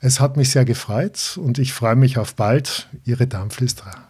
Es 0.00 0.20
hat 0.20 0.36
mich 0.36 0.50
sehr 0.50 0.64
gefreut 0.64 1.38
und 1.42 1.58
ich 1.58 1.72
freue 1.72 1.96
mich 1.96 2.18
auf 2.18 2.34
bald. 2.34 2.88
Ihre 3.04 3.26
Darmflüsterer. 3.26 4.08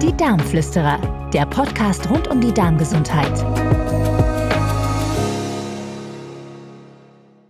Die 0.00 0.16
Darmflüsterer, 0.16 1.30
der 1.32 1.46
Podcast 1.46 2.08
rund 2.08 2.28
um 2.28 2.40
die 2.40 2.52
Darmgesundheit. 2.52 4.31